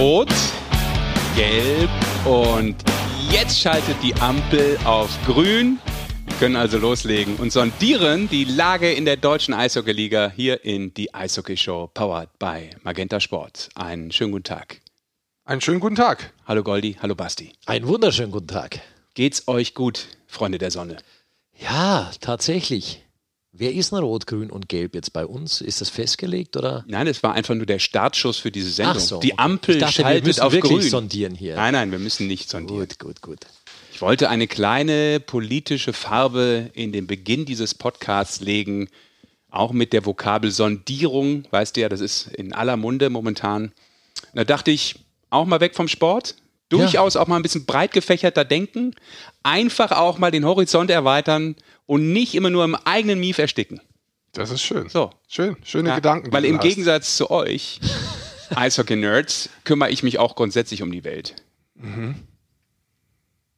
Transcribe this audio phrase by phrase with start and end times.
[0.00, 0.32] Rot,
[1.36, 1.90] Gelb
[2.24, 2.74] und
[3.30, 5.78] jetzt schaltet die Ampel auf Grün.
[6.26, 11.12] Wir können also loslegen und sondieren die Lage in der deutschen Eishockeyliga hier in die
[11.12, 13.68] Eishockey-Show, powered by Magenta Sport.
[13.74, 14.80] Einen schönen guten Tag.
[15.44, 16.32] Einen schönen guten Tag.
[16.46, 17.52] Hallo Goldi, hallo Basti.
[17.66, 18.80] Einen wunderschönen guten Tag.
[19.12, 20.96] Geht's euch gut, Freunde der Sonne?
[21.58, 23.04] Ja, tatsächlich.
[23.52, 25.60] Wer ist denn Rot, Grün und Gelb jetzt bei uns?
[25.60, 26.84] Ist das festgelegt oder?
[26.86, 28.96] Nein, es war einfach nur der Startschuss für diese Sendung.
[28.96, 29.38] Ach so, die.
[29.38, 30.90] Ampel ich dachte, schaltet wir müssen auf wirklich Grün.
[30.90, 31.56] sondieren hier.
[31.56, 32.80] Nein, nein, wir müssen nicht sondieren.
[32.80, 33.38] Gut, gut, gut.
[33.92, 38.88] Ich wollte eine kleine politische Farbe in den Beginn dieses Podcasts legen,
[39.50, 41.44] auch mit der Vokabel Sondierung.
[41.50, 43.72] Weißt du ja, das ist in aller Munde momentan.
[44.32, 44.94] Da dachte ich,
[45.28, 46.36] auch mal weg vom Sport,
[46.68, 48.94] durchaus auch mal ein bisschen breit gefächerter denken,
[49.42, 51.56] einfach auch mal den Horizont erweitern
[51.90, 53.80] und nicht immer nur im eigenen Mief ersticken.
[54.32, 54.88] Das ist schön.
[54.88, 55.10] So.
[55.26, 56.32] Schön, schöne Ja, Gedanken.
[56.32, 56.62] Weil im hast.
[56.62, 57.80] Gegensatz zu euch,
[58.54, 61.34] Eishockey-Nerds, kümmere ich mich auch grundsätzlich um die Welt.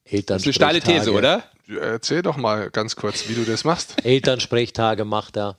[0.05, 1.45] Eltern Das ist eine steile These, oder?
[1.69, 4.03] Erzähl doch mal ganz kurz, wie du das machst.
[4.03, 5.59] Elternsprechtage macht er.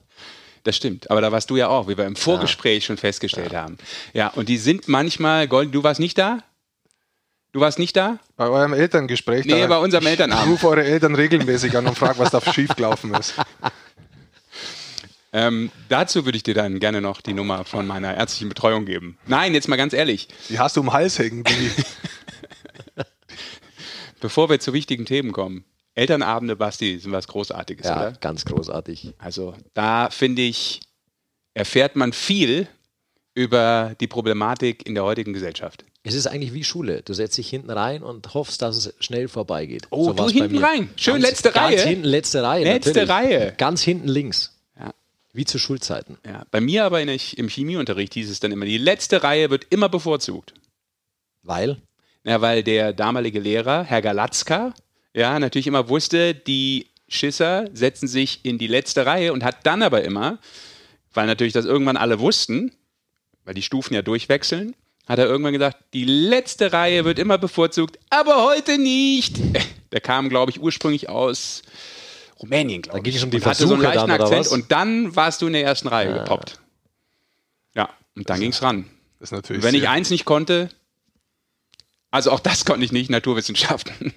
[0.64, 3.78] Das stimmt, aber da warst du ja auch, wie wir im Vorgespräch schon festgestellt haben.
[4.14, 6.42] Ja, und die sind manchmal, Golden, du warst nicht da?
[7.54, 8.18] Du warst nicht da?
[8.36, 9.46] Bei eurem Elterngespräch.
[9.46, 10.50] Nee, da- bei unserem Ich Elternabend.
[10.52, 13.34] rufe eure Eltern regelmäßig an und frage, was da schiefgelaufen ist.
[15.36, 19.18] Ähm, dazu würde ich dir dann gerne noch die Nummer von meiner ärztlichen Betreuung geben.
[19.26, 21.42] Nein, jetzt mal ganz ehrlich, Die hast du um den Hals hängen.
[24.20, 25.64] Bevor wir zu wichtigen Themen kommen.
[25.94, 28.12] Elternabende, Basti, sind was Großartiges, Ja, oder?
[28.20, 29.14] ganz großartig.
[29.18, 30.82] Also da finde ich,
[31.54, 32.68] erfährt man viel
[33.34, 35.84] über die Problematik in der heutigen Gesellschaft.
[36.06, 37.00] Es ist eigentlich wie Schule.
[37.02, 39.86] Du setzt dich hinten rein und hoffst, dass es schnell vorbeigeht.
[39.88, 40.90] Oh, du war's bei hinten rein.
[40.96, 41.88] Schön ganz, letzte ganz Reihe.
[41.88, 42.64] hinten, letzte Reihe.
[42.64, 43.10] Letzte natürlich.
[43.10, 43.54] Reihe.
[43.56, 44.54] Ganz hinten links.
[44.78, 44.92] Ja.
[45.32, 46.18] Wie zu Schulzeiten.
[46.26, 49.66] Ja, bei mir aber in im Chemieunterricht hieß es dann immer, die letzte Reihe wird
[49.70, 50.52] immer bevorzugt.
[51.42, 51.78] Weil?
[52.22, 54.74] Ja, weil der damalige Lehrer, Herr Galatzka,
[55.14, 59.82] ja, natürlich immer wusste, die Schisser setzen sich in die letzte Reihe und hat dann
[59.82, 60.38] aber immer,
[61.14, 62.72] weil natürlich das irgendwann alle wussten,
[63.46, 64.74] weil die Stufen ja durchwechseln,
[65.06, 69.36] hat er irgendwann gesagt, die letzte Reihe wird immer bevorzugt, aber heute nicht.
[69.92, 71.62] Der kam, glaube ich, ursprünglich aus
[72.40, 73.04] Rumänien, glaube Da ich.
[73.04, 75.40] ging es um die und hatte so einen Versuche leichten dann, Akzent und dann warst
[75.42, 76.58] du in der ersten Reihe gepoppt.
[77.74, 78.90] Ja, und dann ging es ran.
[79.20, 80.68] Das ist natürlich Wenn ich eins nicht konnte,
[82.10, 84.12] also auch das konnte ich nicht, Naturwissenschaften.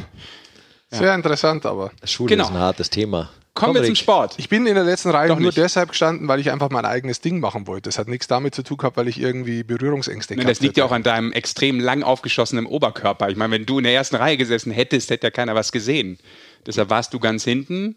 [0.90, 1.90] sehr interessant, aber.
[2.04, 2.44] Schule Genau.
[2.44, 3.30] ist ein hartes Thema.
[3.56, 3.96] Kommen wir Komm, zum.
[3.96, 4.34] Sport.
[4.36, 5.56] Ich bin in der letzten Reihe Doch nur nicht.
[5.58, 7.88] deshalb gestanden, weil ich einfach mein eigenes Ding machen wollte.
[7.88, 10.76] Das hat nichts damit zu tun gehabt, weil ich irgendwie Berührungsängste Ne, gehabt das liegt
[10.76, 13.30] ja auch an deinem extrem lang aufgeschossenen Oberkörper.
[13.30, 16.18] Ich meine, wenn du in der ersten Reihe gesessen hättest, hätte ja keiner was gesehen.
[16.66, 17.96] Deshalb warst du ganz hinten,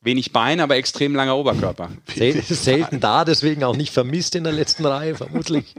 [0.00, 1.90] wenig Bein, aber extrem langer Oberkörper.
[2.14, 5.74] Sel selten da, deswegen auch nicht vermisst in der letzten Reihe, vermutlich.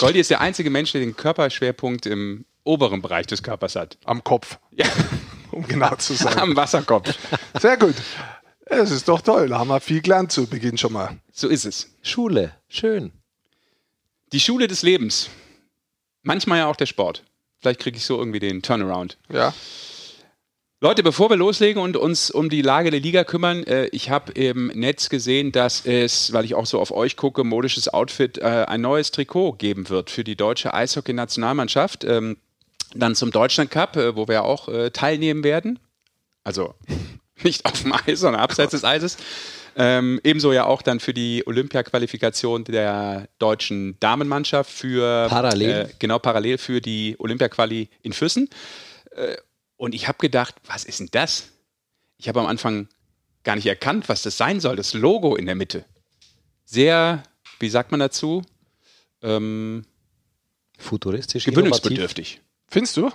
[0.00, 3.96] Goldi ist der einzige Mensch, der den Körperschwerpunkt im oberen Bereich des Körpers hat.
[4.04, 4.84] am Kopf, Ja,
[5.52, 6.38] um genau zu sein.
[6.38, 7.14] am Wasserkopf.
[7.60, 7.94] Sehr gut.
[8.66, 9.48] Es ist doch toll.
[9.48, 11.18] Da haben wir viel gelernt zu Beginn schon mal.
[11.32, 11.90] So ist es.
[12.02, 13.12] Schule, schön.
[14.32, 15.30] Die Schule des Lebens.
[16.22, 17.24] Manchmal ja auch der Sport.
[17.60, 19.16] Vielleicht kriege ich so irgendwie den Turnaround.
[19.32, 19.54] Ja.
[20.80, 24.30] Leute, bevor wir loslegen und uns um die Lage der Liga kümmern, äh, ich habe
[24.32, 28.64] im Netz gesehen, dass es, weil ich auch so auf euch gucke, modisches Outfit, äh,
[28.68, 32.04] ein neues Trikot geben wird für die deutsche Eishockey-Nationalmannschaft.
[32.04, 32.36] Ähm,
[32.94, 35.78] dann zum Deutschland Cup, äh, wo wir auch äh, teilnehmen werden.
[36.44, 36.74] Also
[37.42, 39.16] nicht auf dem Eis, sondern abseits des Eises.
[39.76, 45.70] Ähm, ebenso ja auch dann für die Olympia-Qualifikation der deutschen Damenmannschaft für Parallel.
[45.70, 48.48] Äh, genau parallel für die Olympia-Quali in Füssen.
[49.76, 51.48] Und ich habe gedacht, was ist denn das?
[52.16, 52.88] Ich habe am Anfang
[53.44, 54.76] gar nicht erkannt, was das sein soll.
[54.76, 55.84] Das Logo in der Mitte.
[56.64, 57.22] Sehr,
[57.60, 58.42] wie sagt man dazu?
[59.22, 59.84] Ähm,
[60.78, 62.40] Futuristisch, gewöhnungsbedürftig.
[62.68, 63.10] Findest du?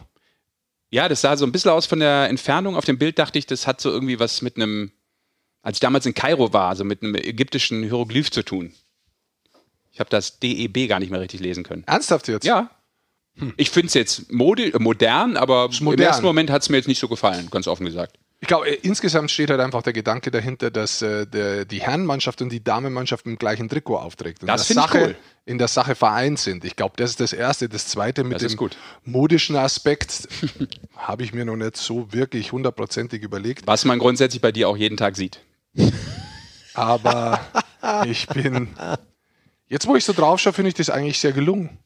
[0.90, 2.76] Ja, das sah so ein bisschen aus von der Entfernung.
[2.76, 4.92] Auf dem Bild dachte ich, das hat so irgendwie was mit einem,
[5.62, 8.74] als ich damals in Kairo war, so mit einem ägyptischen Hieroglyph zu tun.
[9.92, 11.84] Ich habe das DEB gar nicht mehr richtig lesen können.
[11.86, 12.46] Ernsthaft jetzt?
[12.46, 12.70] Ja.
[13.58, 14.34] Ich finde es jetzt äh,
[14.80, 16.06] modern, aber im modern.
[16.06, 18.20] ersten Moment hat es mir jetzt nicht so gefallen, ganz offen gesagt.
[18.40, 22.42] Ich glaube, äh, insgesamt steht halt einfach der Gedanke dahinter, dass äh, der, die Herrenmannschaft
[22.42, 24.42] und die Damenmannschaft im gleichen Trikot aufträgt.
[24.42, 25.16] Und Das in find der ich cool.
[25.46, 26.64] In der Sache vereint sind.
[26.64, 27.68] Ich glaube, das ist das Erste.
[27.68, 28.78] Das Zweite mit Das dem gut.
[29.04, 30.28] modischen Aspekt
[30.96, 33.68] habe ich mir noch nicht so wirklich hundertprozentig überlegt.
[33.68, 35.42] Was man grundsätzlich bei dir auch jeden Tag sieht.
[36.74, 37.42] Aber
[38.06, 38.70] ich bin.
[39.68, 41.78] Jetzt, wo ich so drauf schaue, finde ich das eigentlich sehr gelungen.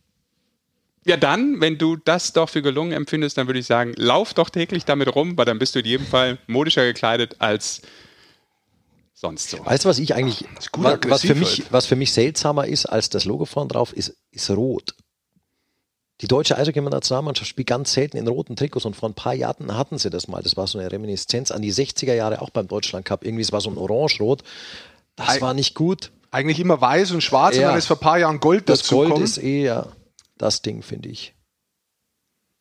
[1.06, 4.50] Ja, dann, wenn du das doch für gelungen empfindest, dann würde ich sagen, lauf doch
[4.50, 7.82] täglich damit rum, weil dann bist du in jedem Fall modischer gekleidet als
[9.20, 9.66] sonst so.
[9.66, 13.10] Weißt du, was ich eigentlich, wa- was für, mich, was für mich seltsamer ist als
[13.10, 14.94] das Logo vorn drauf, ist, ist rot.
[16.22, 19.98] Die deutsche Eishockey-Nationalmannschaft spielt ganz selten in roten Trikots und vor ein paar Jahren hatten
[19.98, 20.42] sie das mal.
[20.42, 23.24] Das war so eine Reminiszenz an die 60er Jahre auch beim Deutschland Cup.
[23.26, 24.44] Irgendwie, es war so ein Orange-Rot.
[25.16, 26.12] Das Ei- war nicht gut.
[26.32, 27.62] Eigentlich immer weiß und schwarz Ja.
[27.64, 29.26] und dann ist vor ein paar Jahren Gold Das dazu Gold gekommen.
[29.26, 29.92] ist eher
[30.38, 31.34] das Ding, finde ich.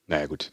[0.07, 0.53] Naja, gut.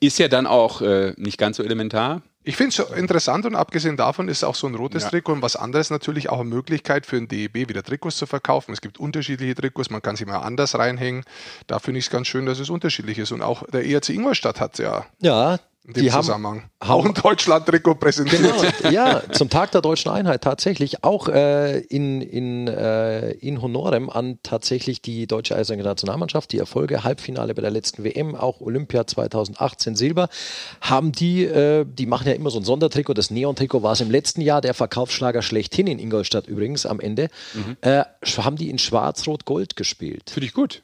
[0.00, 2.22] Ist ja dann auch äh, nicht ganz so elementar.
[2.42, 5.10] Ich finde es interessant und abgesehen davon ist auch so ein rotes Ja.
[5.10, 8.72] Trikot und was anderes natürlich auch eine Möglichkeit für den DEB wieder Trikots zu verkaufen.
[8.72, 11.24] Es gibt unterschiedliche Trikots, man kann sie mal anders reinhängen.
[11.66, 13.30] Da finde ich es ganz schön, dass es unterschiedlich ist.
[13.32, 16.62] Und auch der ERC Ingolstadt hat ja Ja, in dem die haben, Zusammenhang.
[16.82, 18.42] haben- auch ein Deutschland-Trikot präsentiert.
[18.42, 21.02] Genau, ja, zum Tag der deutschen Einheit tatsächlich.
[21.04, 27.54] Auch äh, in, in, äh, in Honorem an tatsächlich die deutsche Eishockey-Nationalmannschaft, die Erfolge, Halbfinale
[27.54, 30.28] bei der letzten WM, auch Olympia 2018 Silber,
[30.82, 34.10] haben die, äh, die machen ja immer so ein Sondertrikot, das Neon-Trikot war es im
[34.10, 37.28] letzten Jahr, der Verkaufsschlager schlechthin in Ingolstadt übrigens am Ende,
[37.80, 40.30] äh, sch- haben die in Schwarz-Rot-Gold gespielt.
[40.30, 40.82] Finde ich gut.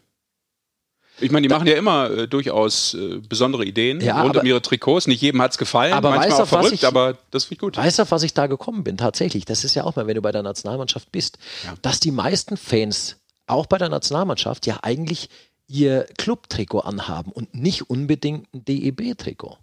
[1.20, 4.46] Ich meine, die machen ja immer äh, durchaus äh, besondere Ideen Ja, rund aber- um
[4.46, 5.06] ihre Trikots.
[5.06, 7.54] Nicht jedem hat es gefallen, Aber manchmal weißt du, auch verrückt, ich- aber das finde
[7.54, 7.76] ich gut.
[7.78, 8.96] Weißt du, auf was ich da gekommen bin?
[8.96, 11.38] Tatsächlich, das ist ja auch mal, wenn du bei der Nationalmannschaft bist,
[11.82, 13.16] dass die meisten Fans
[13.46, 15.28] auch bei der Nationalmannschaft ja eigentlich
[15.68, 19.56] ihr Clubtrikot anhaben und nicht unbedingt ein DEB-Trikot.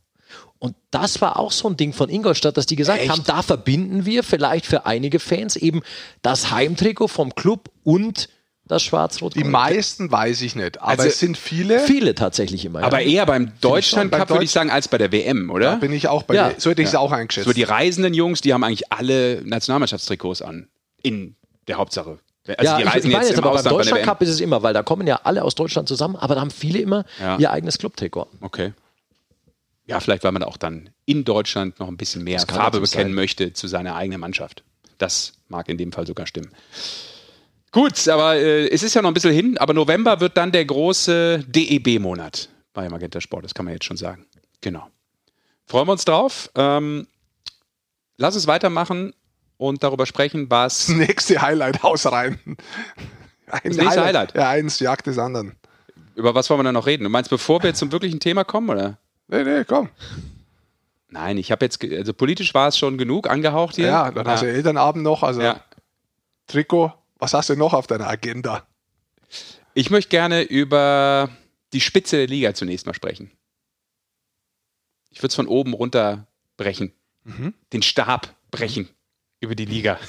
[0.60, 3.10] Und das war auch so ein Ding von Ingolstadt, dass die gesagt Echt?
[3.12, 5.82] haben, da verbinden wir vielleicht für einige Fans eben
[6.22, 8.30] das Heimtrikot vom Club und
[8.66, 9.36] das schwarz-rot.
[9.36, 11.80] Die meisten weiß ich nicht, aber Also es sind viele.
[11.82, 12.82] Viele tatsächlich immer.
[12.84, 13.10] Aber ja.
[13.10, 15.76] eher beim Deutschland beim Cup würde ich sagen, als bei der WM, Da oder?
[15.78, 16.50] bin ich auch bei Ja.
[16.50, 16.56] dir.
[16.60, 17.46] So hätte ich es auch eingeschätzt.
[17.46, 20.68] So die reisenden Jungs, die haben eigentlich alle Nationalmannschaftstrikots an.
[21.02, 21.36] In
[21.68, 22.20] der Hauptsache.
[22.48, 24.06] Also ja, die reisen ich meine jetzt jetzt aber beim Ausland bei der Deutschland WM.
[24.06, 26.52] Cup ist es immer, weil da kommen ja alle aus Deutschland zusammen, aber da haben
[26.52, 27.38] viele immer Ja.
[27.38, 28.28] ihr eigenes Clubtrikot.
[28.42, 28.74] Okay.
[29.86, 33.14] Ja, vielleicht, weil man auch dann in Deutschland noch ein bisschen mehr Farbe bekennen sein.
[33.14, 34.64] möchte zu seiner eigenen Mannschaft.
[34.98, 36.52] Das mag in dem Fall sogar stimmen.
[37.74, 40.64] Gut, aber äh, es ist ja noch ein bisschen hin, aber November wird dann der
[40.64, 44.28] große DEB-Monat bei Magenta Sport, das kann man jetzt schon sagen.
[44.62, 44.88] Genau.
[45.66, 46.52] Freuen wir uns drauf.
[46.56, 47.08] Ähm,
[48.18, 49.14] lass uns weitermachen
[49.58, 50.86] und darüber sprechen, was.
[50.86, 52.40] das nächste Highlight, Haus rein.
[53.48, 54.36] Ein Das nächste Highlight?
[54.36, 55.56] Ja, eins jagt des anderen.
[56.16, 57.04] Über was wollen wir dann noch reden?
[57.04, 59.00] Du meinst, bevor wir zum wirklichen Thema kommen, oder?
[59.30, 59.90] Nee, nee, komm.
[61.10, 63.88] Nein, ich habe jetzt, also politisch war es schon genug angehaucht hier.
[63.88, 65.60] Ja, dann hast du Elternabend noch, also ja.
[66.46, 66.94] Trikot.
[67.24, 68.68] Was hast du noch auf deiner Agenda?
[69.74, 71.30] Ich möchte gerne über
[71.72, 73.32] die Spitze der Liga zunächst mal sprechen.
[75.10, 76.28] Ich würde es von oben runter
[76.58, 76.92] brechen.
[77.24, 77.54] Mhm.
[77.72, 78.90] Den Stab brechen
[79.40, 80.02] über die Liga.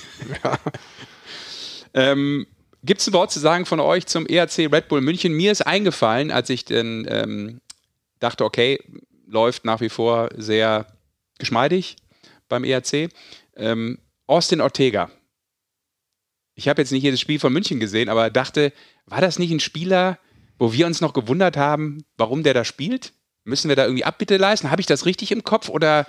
[1.94, 2.48] ähm,
[2.82, 5.34] Gibt es ein Wort zu sagen von euch zum ERC Red Bull München?
[5.34, 7.60] Mir ist eingefallen, als ich dann ähm,
[8.18, 8.82] dachte, okay,
[9.24, 10.88] läuft nach wie vor sehr
[11.38, 11.94] geschmeidig
[12.48, 13.08] beim ERC.
[13.54, 15.12] Ähm, Austin Ortega.
[16.54, 18.72] Ich habe jetzt nicht jedes Spiel von München gesehen, aber dachte,
[19.06, 20.18] war das nicht ein Spieler,
[20.58, 23.12] wo wir uns noch gewundert haben, warum der da spielt?
[23.44, 24.70] Müssen wir da irgendwie Abbitte leisten?
[24.70, 26.06] Habe ich das richtig im Kopf oder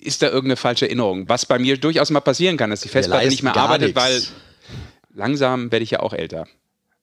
[0.00, 1.28] ist da irgendeine falsche Erinnerung?
[1.28, 4.32] Was bei mir durchaus mal passieren kann, dass die Festplatte nicht mehr arbeitet, weil nichts.
[5.12, 6.46] langsam werde ich ja auch älter.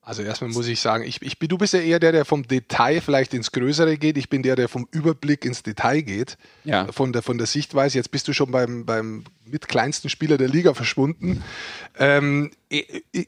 [0.07, 2.47] Also erstmal muss ich sagen, ich, ich, bin- du bist ja eher der, der vom
[2.47, 4.17] Detail vielleicht ins Größere geht.
[4.17, 6.37] Ich bin der, der vom Überblick ins Detail geht.
[6.63, 6.89] Ja.
[6.93, 7.97] Von, der, von der Sichtweise.
[7.97, 11.43] Jetzt bist du schon beim, beim mit kleinsten Spieler der Liga verschwunden.
[11.99, 12.51] Ähm,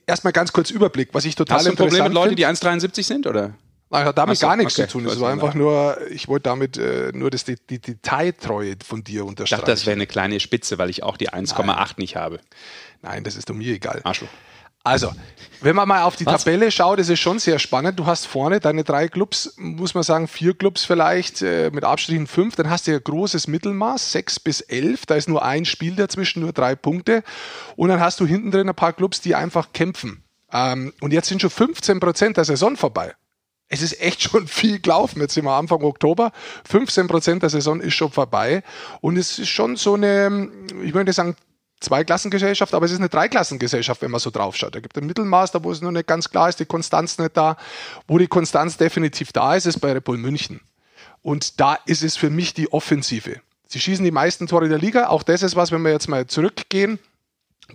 [0.07, 3.03] erstmal ganz kurz Überblick, was ich total Hast du ein Problem mit Leuten, die 1,73
[3.03, 3.55] sind, oder?
[3.89, 4.87] Nein, hat damit so, gar nichts okay.
[4.87, 5.07] zu tun.
[5.07, 9.03] Ich Es war einfach nur, ich wollte damit äh, nur das, die, die Detailtreue von
[9.03, 9.59] dir Ich unterstreichen.
[9.63, 12.39] dachte, das wäre eine kleine Spitze, weil ich auch die 1,8 nicht habe.
[13.01, 13.99] Nein, das ist doch mir egal.
[14.05, 14.29] Arschloch.
[14.83, 15.11] Also,
[15.61, 16.43] wenn man mal auf die Was?
[16.43, 17.99] Tabelle schaut, ist es schon sehr spannend.
[17.99, 22.27] Du hast vorne deine drei Clubs, muss man sagen, vier Clubs vielleicht, äh, mit Abstrichen
[22.27, 22.55] fünf.
[22.55, 25.05] Dann hast du ein großes Mittelmaß, sechs bis elf.
[25.05, 27.23] Da ist nur ein Spiel dazwischen, nur drei Punkte.
[27.75, 30.23] Und dann hast du hinten drin ein paar Clubs, die einfach kämpfen.
[30.51, 33.13] Ähm, und jetzt sind schon 15 Prozent der Saison vorbei.
[33.67, 35.19] Es ist echt schon viel gelaufen.
[35.19, 36.31] Jetzt sind wir Anfang Oktober.
[36.69, 38.63] 15 Prozent der Saison ist schon vorbei.
[39.01, 40.49] Und es ist schon so eine,
[40.83, 41.35] ich würde sagen,
[41.79, 44.75] Zweiklassengesellschaft, aber es ist eine Dreiklassengesellschaft, wenn man so drauf schaut.
[44.75, 47.17] Da gibt es ein Mittelmaß, da wo es noch nicht ganz klar ist, die Konstanz
[47.17, 47.57] nicht da.
[48.07, 50.61] Wo die Konstanz definitiv da ist, ist bei Red Bull München.
[51.21, 53.41] Und da ist es für mich die Offensive.
[53.67, 55.07] Sie schießen die meisten Tore der Liga.
[55.07, 56.99] Auch das ist was, wenn wir jetzt mal zurückgehen.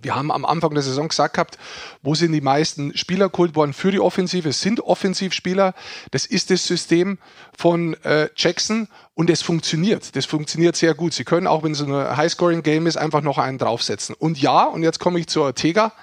[0.01, 1.57] Wir haben am Anfang der Saison gesagt gehabt,
[2.01, 4.49] wo sind die meisten Spieler geholt worden für die Offensive?
[4.49, 5.73] Es sind Offensivspieler.
[6.11, 7.17] Das ist das System
[7.57, 10.15] von äh, Jackson und es funktioniert.
[10.15, 11.13] Das funktioniert sehr gut.
[11.13, 14.15] Sie können auch, wenn es ein Highscoring-Game ist, einfach noch einen draufsetzen.
[14.17, 15.93] Und ja, und jetzt komme ich zu Ortega.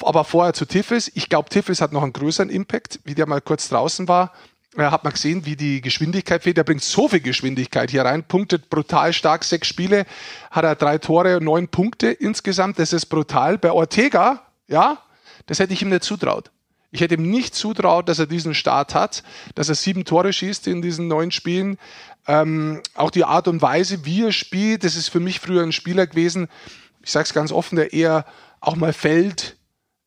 [0.00, 1.10] Aber vorher zu Tiffes.
[1.14, 4.32] Ich glaube, Tiffes hat noch einen größeren Impact, wie der mal kurz draußen war.
[4.78, 6.56] Ja, hat man gesehen, wie die Geschwindigkeit fehlt.
[6.56, 9.42] Er bringt so viel Geschwindigkeit hier rein, punktet brutal stark.
[9.42, 10.06] Sechs Spiele
[10.52, 12.78] hat er drei Tore, neun Punkte insgesamt.
[12.78, 13.58] Das ist brutal.
[13.58, 14.98] Bei Ortega, ja,
[15.46, 16.52] das hätte ich ihm nicht zutraut.
[16.92, 19.24] Ich hätte ihm nicht zutraut, dass er diesen Start hat,
[19.56, 21.76] dass er sieben Tore schießt in diesen neun Spielen.
[22.28, 25.72] Ähm, auch die Art und Weise, wie er spielt, das ist für mich früher ein
[25.72, 26.48] Spieler gewesen,
[27.02, 28.24] ich sage es ganz offen, der eher
[28.60, 29.56] auch mal fällt,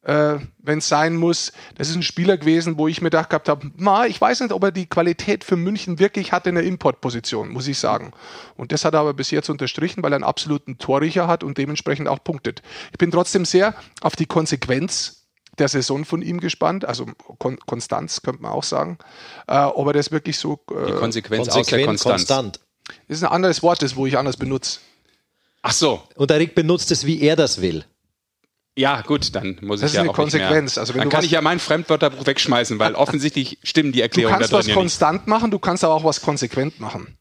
[0.04, 1.52] äh, wenn es sein muss.
[1.78, 4.64] Das ist ein Spieler gewesen, wo ich mir gedacht gehabt habe, ich weiß nicht, ob
[4.64, 8.12] er die Qualität für München wirklich hat in der Importposition, muss ich sagen.
[8.56, 11.58] Und das hat er aber bis jetzt unterstrichen, weil er einen absoluten Torricher hat und
[11.58, 12.62] dementsprechend auch punktet.
[12.92, 15.28] Ich bin trotzdem sehr auf die Konsequenz
[15.58, 17.06] der Saison von ihm gespannt, also
[17.38, 18.98] Kon Konstanz könnte man auch sagen,
[19.48, 20.60] äh, ob er das wirklich so...
[20.72, 22.28] Äh, die Konsequenz aus der Konstanz.
[22.28, 22.60] Konstant.
[23.08, 24.80] Das ist ein anderes Wort, das wo ich anders benutze.
[25.62, 26.02] Ach so.
[26.16, 27.86] Und der Rick benutzt es, wie er das will.
[28.78, 30.78] Ja, gut, dann muss das ich ja auch Das ist eine Konsequenz.
[30.78, 34.50] Also dann kann ich ja mein Fremdwörterbuch wegschmeißen, weil offensichtlich stimmen die Erklärungen da drin
[34.50, 37.18] Du kannst was konstant machen, du kannst aber auch was konsequent machen.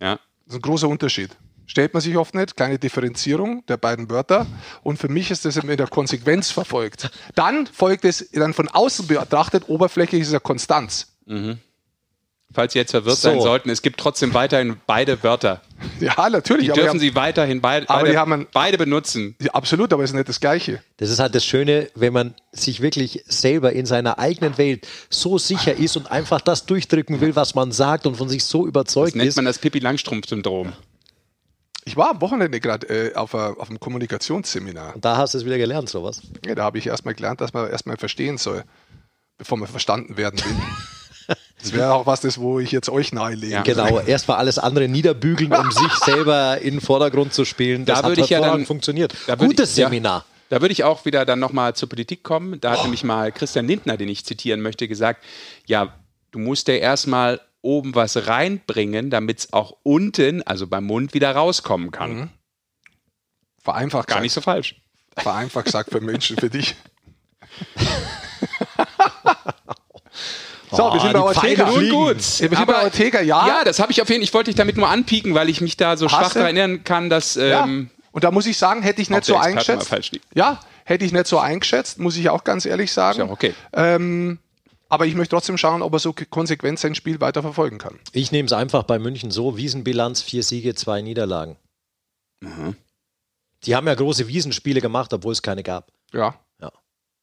[0.00, 0.18] Ja.
[0.46, 1.30] Das ist ein großer Unterschied.
[1.66, 4.46] Stellt man sich oft nicht, kleine Differenzierung der beiden Wörter.
[4.82, 7.10] Und für mich ist das in der Konsequenz verfolgt.
[7.34, 11.16] Dann folgt es dann von außen betrachtet, oberflächlich ist es ja Konstanz.
[11.26, 11.58] Mhm.
[12.52, 13.30] Falls Sie jetzt verwirrt so.
[13.30, 15.60] sein sollten, es gibt trotzdem weiterhin beide Wörter.
[15.98, 16.66] Ja, natürlich.
[16.68, 19.34] Die dürfen haben, Sie weiterhin beide, beide, einen, beide benutzen.
[19.40, 20.80] Ja, absolut, aber es ist nicht das Gleiche.
[20.98, 25.36] Das ist halt das Schöne, wenn man sich wirklich selber in seiner eigenen Welt so
[25.36, 29.08] sicher ist und einfach das durchdrücken will, was man sagt und von sich so überzeugt
[29.08, 29.14] ist.
[29.14, 29.36] Das nennt ist.
[29.36, 30.72] man das Pippi-Langstrumpf-Syndrom.
[31.86, 34.94] Ich war am Wochenende gerade äh, auf, auf einem Kommunikationsseminar.
[34.94, 36.22] Und da hast du es wieder gelernt, sowas?
[36.46, 38.64] Ja, da habe ich erstmal gelernt, dass man erstmal verstehen soll,
[39.36, 40.56] bevor man verstanden werden will.
[41.64, 43.52] Das wäre auch was, das, wo ich jetzt euch nahelege.
[43.52, 43.62] Ja.
[43.62, 47.84] Genau, erstmal alles andere niederbügeln, um sich selber in den Vordergrund zu spielen.
[47.84, 49.14] Das da würde ich ja dann funktioniert.
[49.26, 50.18] Da Gutes ich, Seminar.
[50.18, 52.60] Ja, da würde ich auch wieder dann nochmal zur Politik kommen.
[52.60, 52.82] Da hat oh.
[52.82, 55.24] nämlich mal Christian Lindner, den ich zitieren möchte, gesagt,
[55.66, 55.94] ja,
[56.32, 61.32] du musst ja erstmal oben was reinbringen, damit es auch unten, also beim Mund, wieder
[61.34, 62.14] rauskommen kann.
[62.14, 62.28] Mhm.
[63.62, 64.76] Vereinfacht Gar nicht so falsch.
[65.16, 66.76] Vereinfacht gesagt für Menschen, für dich.
[70.76, 71.70] So, wir sind oh, bei Ortega.
[71.70, 72.16] Nun gut.
[72.16, 73.46] Wir sind bei Ortega, ja.
[73.46, 74.24] Ja, das habe ich auf jeden Fall.
[74.24, 76.84] Ich wollte dich damit nur anpieken, weil ich mich da so Hast schwach daran erinnern
[76.84, 77.36] kann, dass.
[77.36, 78.04] Ähm, ja.
[78.12, 79.90] Und da muss ich sagen, hätte ich nicht so eingeschätzt.
[80.34, 83.20] Ja, hätte ich nicht so eingeschätzt, muss ich auch ganz ehrlich sagen.
[83.22, 83.54] Ist ja okay.
[83.72, 84.38] Ähm,
[84.88, 87.98] aber ich möchte trotzdem schauen, ob er so konsequent sein Spiel weiter verfolgen kann.
[88.12, 91.56] Ich nehme es einfach bei München so: Wiesenbilanz, vier Siege, zwei Niederlagen.
[92.40, 92.76] Mhm.
[93.64, 95.90] Die haben ja große Wiesenspiele gemacht, obwohl es keine gab.
[96.12, 96.34] Ja.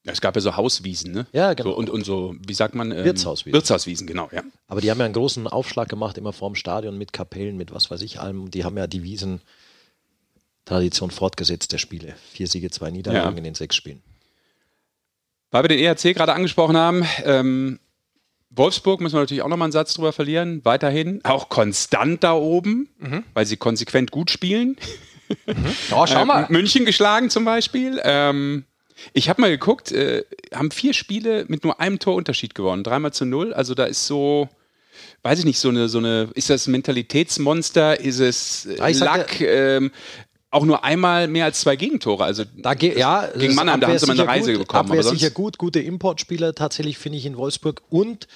[0.04, 1.28] Es gab ja so Hauswiesen, ne?
[1.32, 1.72] Ja, genau.
[1.72, 2.92] So, und, und so, wie sagt man?
[2.92, 3.54] Ähm, Wirtshauswiesen.
[3.54, 4.42] Wirtshauswiesen, genau, ja.
[4.68, 7.92] Aber die haben ja einen großen Aufschlag gemacht, immer vorm Stadion mit Kapellen, mit was
[7.92, 8.50] weiß ich allem.
[8.50, 12.16] Die haben ja die Wiesen-Tradition fortgesetzt der Spiele.
[12.32, 13.38] Vier Siege, zwei Niederlagen ja.
[13.38, 14.02] in den sechs Spielen.
[15.52, 17.80] Weil wir den ERC gerade angesprochen haben, ähm,
[18.50, 20.66] Wolfsburg müssen wir natürlich auch nochmal einen Satz drüber verlieren.
[20.66, 23.24] Weiterhin auch konstant da oben, mhm.
[23.34, 24.78] weil sie konsequent gut spielen.
[25.46, 25.76] Mhm.
[25.92, 26.44] Oh, schau mal.
[26.44, 28.02] Äh, München geschlagen zum Beispiel.
[28.04, 28.66] Ähm,
[29.14, 33.26] ich habe mal geguckt, äh, haben vier Spiele mit nur einem Torunterschied gewonnen, dreimal zu
[33.26, 33.54] null.
[33.54, 34.50] Also da ist so,
[35.24, 39.92] weiß ich nicht, so eine, so eine, ist das Mentalitätsmonster, ist es äh, Lack, ähm,
[40.52, 42.26] auch nur einmal mehr als zwei Gegentore.
[42.26, 44.92] Also da ge ja, gegen Mannheim, da haben sie mal eine Reise gut, bekommen.
[44.92, 48.28] Abwehr aber sicher gut, gute Importspieler tatsächlich finde ich in Wolfsburg und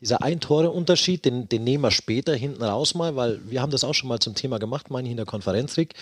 [0.00, 3.94] dieser Ein-Tore-Unterschied, den, den nehmen wir später hinten raus mal, weil wir haben das auch
[3.94, 5.94] schon mal zum Thema gemacht, meine ich, in der Konferenz, Rick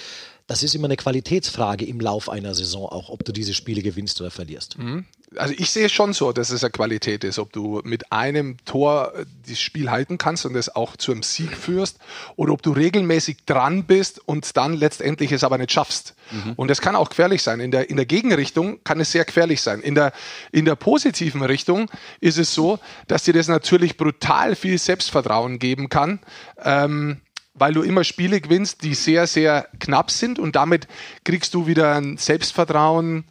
[0.46, 4.20] das ist immer eine Qualitätsfrage im Lauf einer Saison auch, ob du diese Spiele gewinnst
[4.20, 4.78] oder verlierst.
[4.78, 5.04] Mhm.
[5.36, 9.12] Also ich sehe schon so, dass es eine Qualität ist, ob du mit einem Tor
[9.14, 11.98] äh, das Spiel halten kannst und es auch zu einem Sieg führst
[12.36, 16.14] oder ob du regelmäßig dran bist und dann letztendlich es aber nicht schaffst.
[16.30, 16.52] Mhm.
[16.56, 17.60] Und das kann auch gefährlich sein.
[17.60, 19.80] In der, in der Gegenrichtung kann es sehr gefährlich sein.
[19.80, 20.12] In der,
[20.50, 25.88] in der positiven Richtung ist es so, dass dir das natürlich brutal viel Selbstvertrauen geben
[25.88, 26.20] kann.
[26.62, 27.20] Ähm,
[27.54, 30.88] weil du immer Spiele gewinnst, die sehr, sehr knapp sind und damit
[31.24, 33.24] kriegst du wieder ein Selbstvertrauen.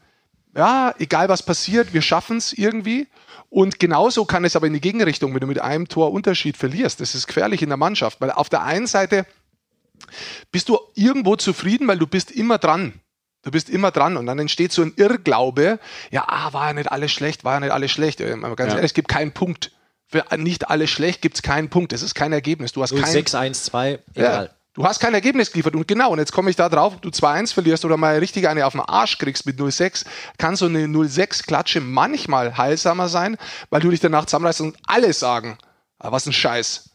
[0.55, 3.07] Ja, egal was passiert, wir schaffen es irgendwie.
[3.49, 7.01] Und genauso kann es aber in die Gegenrichtung, wenn du mit einem Tor Unterschied verlierst.
[7.01, 9.25] Das ist gefährlich in der Mannschaft, weil auf der einen Seite
[10.51, 12.93] bist du irgendwo zufrieden, weil du bist immer dran.
[13.43, 15.79] Du bist immer dran und dann entsteht so ein Irrglaube,
[16.11, 18.21] ja, ah, war ja nicht alles schlecht, war ja nicht alles schlecht.
[18.21, 18.65] Äh, ganz ja.
[18.67, 19.71] ehrlich, es gibt keinen Punkt
[20.11, 21.93] für nicht alles schlecht, gibt es keinen Punkt.
[21.93, 22.73] Es ist kein Ergebnis.
[22.73, 24.45] Du hast 0, kein, 6, 1, 2, egal.
[24.45, 25.73] Ja, du hast kein Ergebnis geliefert.
[25.73, 28.47] Und genau, und jetzt komme ich da drauf, ob du 2-1 verlierst oder mal richtig
[28.47, 30.05] eine auf den Arsch kriegst mit 0-6,
[30.37, 33.37] kann so eine 0-6-Klatsche manchmal heilsamer sein,
[33.69, 35.57] weil du dich danach zusammenreißt und alle sagen,
[35.99, 36.89] ah, was ein Scheiß.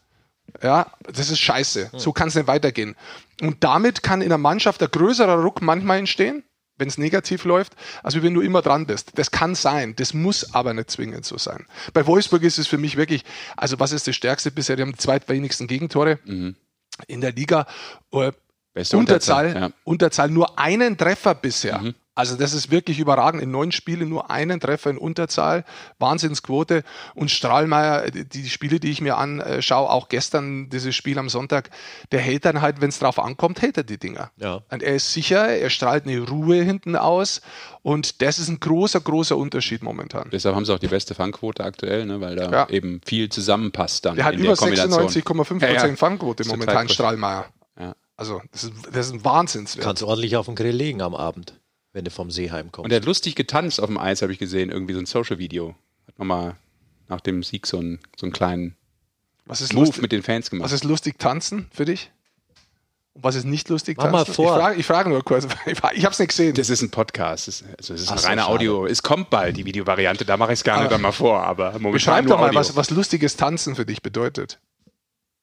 [0.61, 1.91] Ja, das ist scheiße.
[1.93, 2.95] So kann es nicht weitergehen.
[3.41, 6.43] Und damit kann in der Mannschaft ein größerer Ruck manchmal entstehen.
[6.77, 9.11] Wenn es negativ läuft, als wenn du immer dran bist.
[9.15, 11.65] Das kann sein, das muss aber nicht zwingend so sein.
[11.93, 13.23] Bei Wolfsburg ist es für mich wirklich,
[13.55, 14.75] also was ist das Stärkste bisher?
[14.75, 16.55] Die haben die zweitwenigsten Gegentore mhm.
[17.07, 17.67] in der Liga.
[18.11, 18.31] Äh,
[18.75, 19.69] Unterzahl, Unterzahl, ja.
[19.85, 21.79] Unterzahl nur einen Treffer bisher.
[21.79, 21.95] Mhm.
[22.17, 23.43] Also das ist wirklich überragend.
[23.43, 25.63] In neun Spielen nur einen Treffer in Unterzahl.
[25.99, 26.83] Wahnsinnsquote.
[27.13, 31.69] Und Strahlmeier, die Spiele, die ich mir anschaue, auch gestern dieses Spiel am Sonntag,
[32.11, 34.31] der hält dann halt, wenn es drauf ankommt, hält er die Dinger.
[34.37, 34.61] Ja.
[34.71, 37.41] Und er ist sicher, er strahlt eine Ruhe hinten aus.
[37.83, 40.31] Und das ist ein großer, großer Unterschied momentan.
[40.31, 42.19] Deshalb haben sie auch die beste Fangquote aktuell, ne?
[42.19, 42.69] weil da ja.
[42.69, 44.15] eben viel zusammenpasst dann.
[44.15, 45.95] Der hat über 96,5% ja, ja.
[45.95, 47.45] Fangquote momentan, Strahlmeier.
[47.79, 47.93] Ja.
[48.15, 49.85] Also das ist, das ist ein Wahnsinnswert.
[49.85, 51.53] Kannst du ordentlich auf den Grill legen am Abend
[51.97, 52.85] wenn du vom See heimkommst.
[52.85, 55.73] Und er hat lustig getanzt auf dem Eis, habe ich gesehen, irgendwie so ein Social-Video.
[56.07, 56.55] Hat nochmal
[57.09, 58.75] nach dem Sieg so einen, so einen kleinen
[59.45, 60.65] was ist Move lustig, mit den Fans gemacht.
[60.65, 62.11] Was ist lustig tanzen für dich?
[63.13, 64.11] Und was ist nicht lustig tanzen?
[64.11, 64.45] Mach mal vor.
[64.45, 66.53] Ich frage, ich frage nur kurz, ich, habe es nicht gesehen.
[66.53, 68.85] Das ist ein Podcast, das ist, also das ist ein reiner so, Audio.
[68.85, 71.41] Es kommt bald, die Videovariante, da mache ich es gar nicht einmal vor.
[71.41, 74.59] Aber momentan Beschreib doch mal, was, was lustiges Tanzen für dich bedeutet.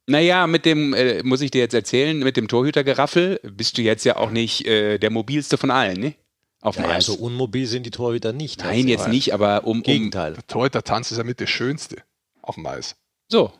[0.07, 4.05] Naja, mit dem, äh, muss ich dir jetzt erzählen, mit dem Torhütergeraffel bist du jetzt
[4.05, 6.15] ja auch nicht äh, der mobilste von allen, ne?
[6.65, 7.07] Auf ja, Eis.
[7.07, 8.61] So unmobil sind die Torhüter nicht.
[8.61, 9.83] Nein, jetzt nicht, aber um.
[9.83, 10.33] Gegenteil.
[10.33, 11.99] Der Torhüter-Tanz ist ja mit das Schönste
[12.43, 12.97] auf dem Eis.
[13.29, 13.53] So.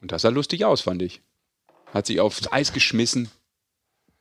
[0.00, 1.22] Und das sah lustig aus, fand ich.
[1.92, 3.30] Hat sich aufs Eis geschmissen.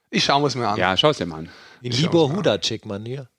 [0.10, 0.80] Ich schaue es mir an.
[0.80, 1.50] Ja, schau es dir mal an.
[1.82, 3.30] In Libor Hudacek-Manier.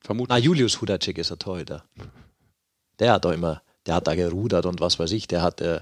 [0.00, 0.34] Vermutlich.
[0.34, 1.84] Ah, Julius Hudacek ist der Torhüter.
[2.98, 5.60] Der hat doch immer, der hat da gerudert und was weiß ich, der hat.
[5.60, 5.80] Äh,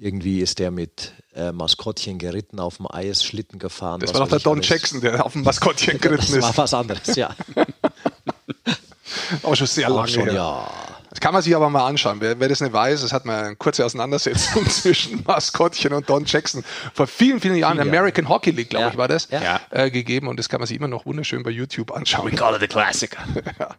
[0.00, 4.00] irgendwie ist der mit äh, Maskottchen geritten auf dem Eis, Schlitten gefahren.
[4.00, 4.68] Das war doch der Don alles.
[4.68, 6.36] Jackson, der auf dem Maskottchen geritten ist.
[6.36, 7.34] Das war was anderes, ja.
[9.42, 10.68] aber schon sehr lange schon, ja.
[11.10, 12.20] Das kann man sich aber mal anschauen.
[12.20, 16.24] Wer, wer das nicht weiß, es hat mal eine kurze Auseinandersetzung zwischen Maskottchen und Don
[16.24, 16.64] Jackson
[16.94, 18.90] vor vielen, vielen Jahren, in der American Hockey League, glaube ja.
[18.92, 19.60] ich, war das, ja.
[19.70, 20.28] äh, gegeben.
[20.28, 22.30] Und das kann man sich immer noch wunderschön bei YouTube anschauen.
[22.30, 23.18] We call it a classic.
[23.58, 23.74] ja.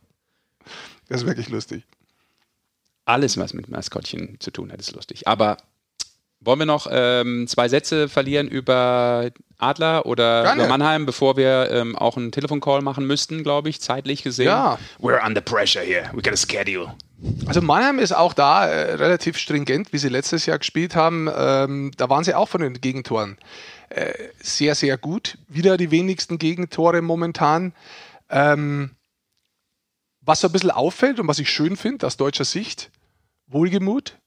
[1.09, 1.83] Das ist wirklich lustig.
[3.05, 5.27] Alles, was mit Maskottchen zu tun hat, ist lustig.
[5.27, 5.57] Aber
[6.41, 10.63] wollen wir noch ähm, zwei Sätze verlieren über Adler oder Gerne.
[10.63, 14.47] über Mannheim, bevor wir ähm, auch einen Telefoncall machen müssten, glaube ich, zeitlich gesehen?
[14.47, 14.79] Ja.
[14.99, 16.09] We're under pressure here.
[16.13, 16.93] We got a schedule.
[17.45, 21.29] Also Mannheim ist auch da äh, relativ stringent, wie sie letztes Jahr gespielt haben.
[21.33, 23.37] Ähm, da waren sie auch von den Gegentoren
[23.89, 25.37] äh, sehr, sehr gut.
[25.47, 27.73] Wieder die wenigsten Gegentore momentan.
[28.29, 28.91] Ähm,
[30.21, 32.91] was so ein bisschen auffällt und was ich schön finde aus deutscher Sicht,
[33.47, 34.17] Wohlgemut,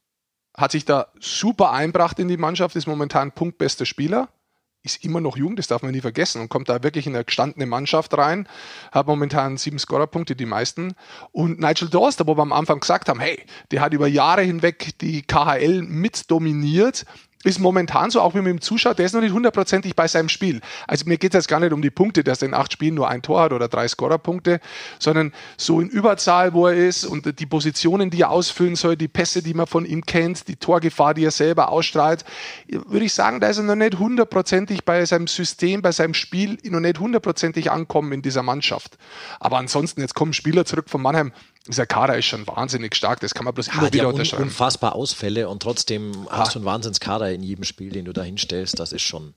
[0.57, 4.29] hat sich da super einbracht in die Mannschaft, ist momentan punktbester Spieler,
[4.85, 7.25] ist immer noch jung, das darf man nie vergessen und kommt da wirklich in eine
[7.25, 8.47] gestandene Mannschaft rein,
[8.91, 10.95] hat momentan sieben Scorerpunkte, die meisten.
[11.31, 14.97] Und Nigel Dorster, wo wir am Anfang gesagt haben, hey, der hat über Jahre hinweg
[14.99, 17.05] die KHL mit dominiert,
[17.45, 20.29] ist momentan so, auch wenn man ihm zuschaut, der ist noch nicht hundertprozentig bei seinem
[20.29, 20.61] Spiel.
[20.87, 22.95] Also mir geht es jetzt gar nicht um die Punkte, dass er in acht Spielen
[22.95, 24.59] nur ein Tor hat oder drei Scorerpunkte,
[24.99, 29.07] sondern so in Überzahl, wo er ist und die Positionen, die er ausfüllen soll, die
[29.07, 32.25] Pässe, die man von ihm kennt, die Torgefahr, die er selber ausstrahlt,
[32.67, 36.57] würde ich sagen, da ist er noch nicht hundertprozentig bei seinem System, bei seinem Spiel,
[36.63, 38.97] noch nicht hundertprozentig ankommen in dieser Mannschaft.
[39.39, 41.31] Aber ansonsten, jetzt kommen Spieler zurück von Mannheim,
[41.67, 44.43] dieser Kader ist schon wahnsinnig stark, das kann man bloß immer wieder unterschreiben.
[44.43, 46.39] Unfassbar Ausfälle und trotzdem ha.
[46.39, 48.79] hast du einen Wahnsinnskader in jedem Spiel, den du da hinstellst.
[48.79, 49.33] Das ist schon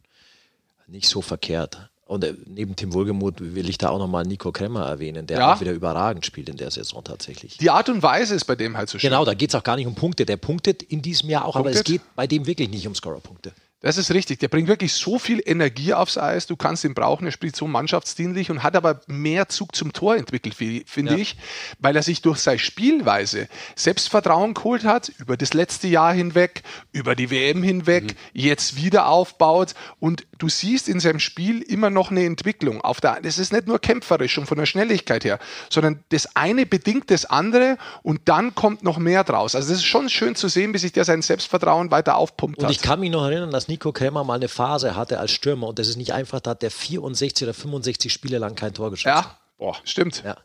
[0.87, 1.89] nicht so verkehrt.
[2.07, 5.55] Und äh, neben Tim Wohlgemuth will ich da auch nochmal Nico Kremmer erwähnen, der ja.
[5.55, 7.59] auch wieder überragend spielt in der Saison tatsächlich.
[7.59, 9.11] Die Art und Weise ist bei dem halt so schön.
[9.11, 10.25] Genau, da geht es auch gar nicht um Punkte.
[10.25, 11.77] Der punktet in diesem Jahr auch, punktet?
[11.77, 13.53] aber es geht bei dem wirklich nicht um Scorerpunkte.
[13.81, 14.41] Das ist richtig.
[14.41, 16.49] Der bringt wirklich so viel Energie aufs Eis.
[16.49, 17.27] Du kannst ihn brauchen.
[17.27, 21.19] Er spielt so mannschaftsdienlich und hat aber mehr Zug zum Tor entwickelt, finde ja.
[21.19, 21.37] ich,
[21.79, 27.15] weil er sich durch seine Spielweise Selbstvertrauen geholt hat, über das letzte Jahr hinweg, über
[27.15, 28.17] die WM hinweg, mhm.
[28.33, 32.81] jetzt wieder aufbaut und du siehst in seinem Spiel immer noch eine Entwicklung.
[32.81, 35.39] Auf der, das ist nicht nur kämpferisch und von der Schnelligkeit her,
[35.71, 39.55] sondern das eine bedingt das andere und dann kommt noch mehr draus.
[39.55, 42.65] Also das ist schon schön zu sehen, wie sich der sein Selbstvertrauen weiter aufpumpt und
[42.65, 42.71] hat.
[42.71, 45.69] Und ich kann mich noch erinnern, dass Nico Krämer mal eine Phase hatte als Stürmer
[45.69, 48.91] und das ist nicht einfach, da hat der 64 oder 65 Spiele lang kein Tor
[48.91, 49.17] geschossen.
[49.17, 50.23] Ja, boah, stimmt.
[50.25, 50.37] Ja,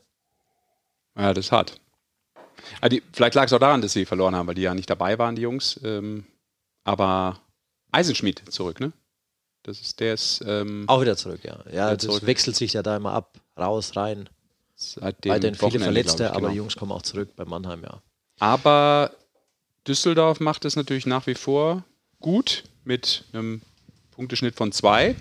[1.17, 1.79] ja das ist hart.
[2.81, 4.89] Also die, vielleicht lag es auch daran, dass sie verloren haben, weil die ja nicht
[4.89, 5.79] dabei waren, die Jungs.
[5.83, 6.25] Ähm,
[6.83, 7.39] aber
[7.91, 8.91] Eisenschmied zurück, ne?
[9.63, 10.43] Das ist, der ist.
[10.45, 11.59] Ähm, auch wieder zurück, ja.
[11.71, 12.25] Ja, das zurück.
[12.25, 14.29] wechselt sich ja da immer ab, raus, rein.
[14.75, 16.49] Seitdem Weiterhin viele Verletzte, ich, aber genau.
[16.49, 18.01] die Jungs kommen auch zurück bei Mannheim, ja.
[18.39, 19.11] Aber
[19.87, 21.83] Düsseldorf macht es natürlich nach wie vor
[22.19, 23.61] gut mit einem
[24.11, 25.15] Punkteschnitt von zwei.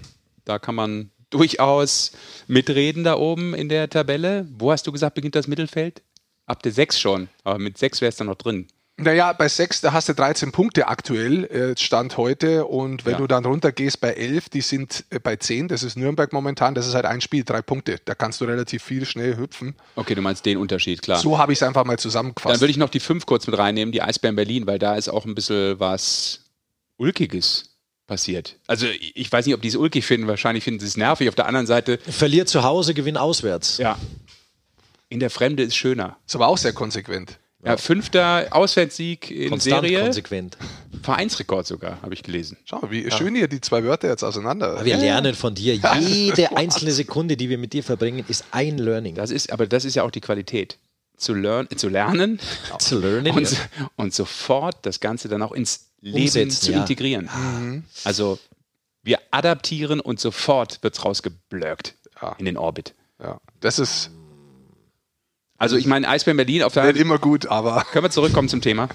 [0.45, 2.13] Da kann man durchaus
[2.47, 4.47] mitreden da oben in der Tabelle.
[4.59, 6.03] Wo hast du gesagt, beginnt das Mittelfeld?
[6.47, 8.67] Ab der sechs schon, aber mit sechs wäre es dann noch drin.
[8.99, 12.67] Naja, bei 6, da hast du 13 Punkte aktuell, äh, Stand heute.
[12.67, 13.19] Und wenn Ja.
[13.19, 16.87] du dann runtergehst bei 11, die sind äh, bei 10, das ist Nürnberg momentan, das
[16.87, 17.97] ist halt ein Spiel, drei Punkte.
[18.05, 19.75] Da kannst du relativ viel schnell hüpfen.
[19.97, 21.19] Okay, du meinst den Unterschied, klar.
[21.19, 22.61] So habe ich es einfach mal Dann zusammengefasst.
[22.61, 25.25] würde ich noch die fünf kurz mit reinnehmen, die Eisbären Berlin, weil da ist auch
[25.25, 26.42] ein bisschen was
[27.03, 28.57] Ulkiges passiert.
[28.67, 31.29] Also ich weiß nicht, ob die es ulkig finden, wahrscheinlich finden sie es nervig.
[31.29, 33.79] Auf der anderen Seite, Verliert zu Hause, Gewinn auswärts.
[33.79, 33.99] ja,
[35.09, 36.17] in der Fremde ist schöner.
[36.27, 37.39] ist aber auch sehr konsequent.
[37.65, 40.59] Ja, fünfter Auswärtssieg in Konstant, Serie, konsequent.
[41.03, 42.57] Vereinsrekord sogar, habe ich gelesen.
[42.65, 44.85] Schau, wie schön hier die zwei Wörter jetzt auseinander.
[44.85, 45.75] Wir lernen von dir.
[46.01, 49.15] Jede einzelne Sekunde, die wir mit dir verbringen, ist ein Learning.
[49.15, 50.79] Das ist, aber das ist ja auch die Qualität.
[51.17, 52.41] Zu, learn, zu lernen
[52.89, 53.35] To learning.
[53.37, 56.81] und, und sofort das Ganze dann auch ins Leben Umsetzen, zu ja.
[56.81, 57.31] integrieren.
[57.35, 57.85] Mhm.
[58.05, 58.39] Also
[59.05, 62.35] wir adaptieren und sofort wird es rausgeblöckt Ja.
[62.39, 62.95] in den Orbit.
[63.23, 64.11] Ja, das ist
[65.59, 68.61] Also ich meine, Eisbären Berlin, auf der nicht immer gut, aber können wir zurückkommen zum
[68.61, 68.89] Thema.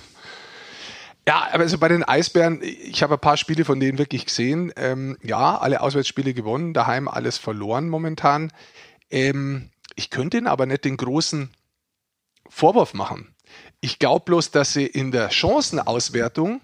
[1.26, 4.72] Ja, aber also bei den Eisbären, ich habe ein paar Spiele von denen wirklich gesehen.
[4.78, 8.52] Ähm, ja, alle Auswärtsspiele gewonnen, daheim alles verloren momentan.
[9.10, 11.50] Ähm, ich könnte ihnen aber nicht den großen
[12.50, 13.36] Vorwurf machen.
[13.80, 16.62] Ich glaube bloß, dass sie in der Chancenauswertung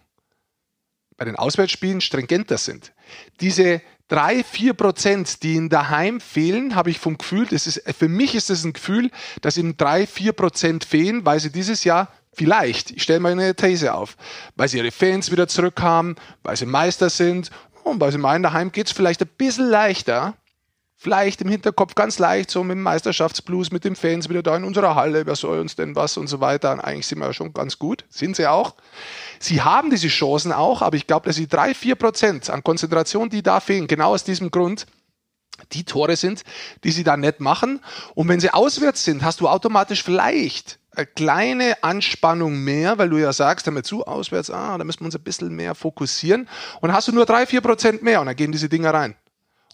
[1.17, 2.91] bei den Auswärtsspielen stringenter sind.
[3.39, 8.09] Diese drei, vier Prozent, die ihnen daheim fehlen, habe ich vom Gefühl, das ist, für
[8.09, 12.11] mich ist es ein Gefühl, dass ihnen drei, vier Prozent fehlen, weil sie dieses Jahr
[12.33, 14.17] vielleicht, ich stelle mal eine These auf,
[14.55, 17.51] weil sie ihre Fans wieder zurückhaben, weil sie Meister sind
[17.83, 20.35] und weil sie meinen, daheim geht es vielleicht ein bisschen leichter,
[21.03, 24.63] vielleicht im Hinterkopf ganz leicht, so mit dem Meisterschaftsblues, mit den Fans wieder da in
[24.63, 26.71] unserer Halle, wer soll uns denn was und so weiter.
[26.71, 28.75] Und eigentlich sind wir ja schon ganz gut, sind sie auch.
[29.37, 33.29] Sie haben diese Chancen auch, aber ich glaube, dass sie drei, vier Prozent an Konzentration,
[33.29, 34.85] die da fehlen, genau aus diesem Grund,
[35.73, 36.43] die Tore sind,
[36.85, 37.81] die sie da nicht machen.
[38.15, 43.17] Und wenn sie auswärts sind, hast du automatisch vielleicht eine kleine Anspannung mehr, weil du
[43.17, 46.47] ja sagst, hör mal zu, auswärts, ah, da müssen wir uns ein bisschen mehr fokussieren.
[46.79, 49.15] Und hast du nur drei, vier Prozent mehr und dann gehen diese Dinger rein.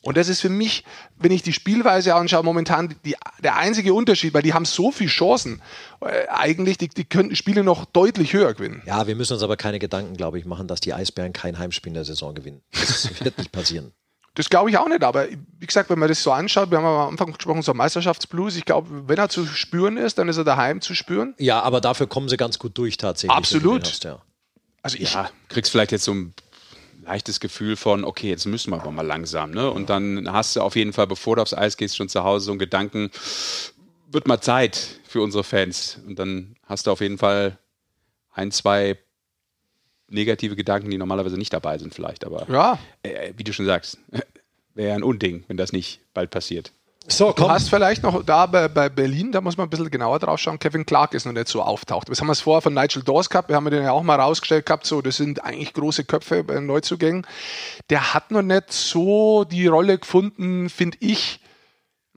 [0.01, 0.85] Und das ist für mich,
[1.17, 5.09] wenn ich die Spielweise anschaue, momentan die, der einzige Unterschied, weil die haben so viele
[5.09, 5.61] Chancen.
[6.01, 8.81] Äh, eigentlich, die, die könnten Spiele noch deutlich höher gewinnen.
[8.85, 11.89] Ja, wir müssen uns aber keine Gedanken, glaube ich, machen, dass die Eisbären kein Heimspiel
[11.89, 12.61] in der Saison gewinnen.
[12.71, 13.91] Das wird nicht passieren.
[14.35, 16.85] Das glaube ich auch nicht, aber wie gesagt, wenn man das so anschaut, wir haben
[16.85, 20.45] am Anfang gesprochen, so Meisterschaftsblues, ich glaube, wenn er zu spüren ist, dann ist er
[20.45, 21.33] daheim zu spüren.
[21.39, 23.35] Ja, aber dafür kommen sie ganz gut durch tatsächlich.
[23.35, 23.85] Absolut.
[23.85, 24.21] hast, ja.
[24.81, 26.33] Also ich, Ja, kriegst vielleicht jetzt so ein
[27.01, 29.69] leichtes Gefühl von, okay, jetzt müssen wir aber mal langsam, ne?
[29.69, 32.45] Und dann hast du auf jeden Fall, bevor du aufs Eis gehst, schon zu Hause
[32.45, 33.11] so einen Gedanken,
[34.11, 35.99] wird mal Zeit für unsere Fans.
[36.05, 37.57] Und dann hast du auf jeden Fall
[38.31, 38.97] ein, zwei
[40.07, 42.25] negative Gedanken, die normalerweise nicht dabei sind, vielleicht.
[42.25, 43.97] Aber ja, äh, wie du schon sagst,
[44.73, 46.71] wäre ja ein Unding, wenn das nicht bald passiert.
[47.07, 47.51] So, du komm.
[47.51, 50.59] hast vielleicht noch da bei, bei Berlin, da muss man ein bisschen genauer drauf schauen,
[50.59, 52.09] Kevin Clark ist noch nicht so auftaucht.
[52.09, 54.19] Das haben wir es vorher von Nigel Dawes gehabt, wir haben den ja auch mal
[54.19, 57.25] rausgestellt gehabt, so, das sind eigentlich große Köpfe bei Neuzugängen.
[57.89, 61.39] Der hat noch nicht so die Rolle gefunden, finde ich,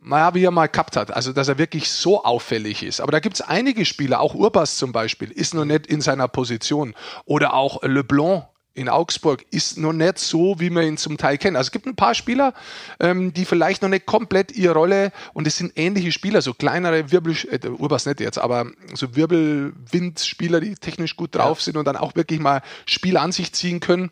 [0.05, 1.15] naja, wie er mal gehabt hat.
[1.15, 3.01] Also, dass er wirklich so auffällig ist.
[3.01, 6.29] Aber da gibt es einige Spieler, auch Urbas zum Beispiel, ist noch nicht in seiner
[6.29, 6.95] Position.
[7.25, 11.57] Oder auch Leblanc in Augsburg ist noch nicht so, wie man ihn zum Teil kennt.
[11.57, 12.55] Also es gibt ein paar Spieler,
[13.01, 17.11] ähm, die vielleicht noch nicht komplett ihre Rolle, und es sind ähnliche Spieler, so kleinere
[17.11, 21.97] Wirbel, äh, Urbas nicht jetzt, aber so Wirbelwindspieler, die technisch gut drauf sind und dann
[21.97, 24.11] auch wirklich mal Spiel an sich ziehen können.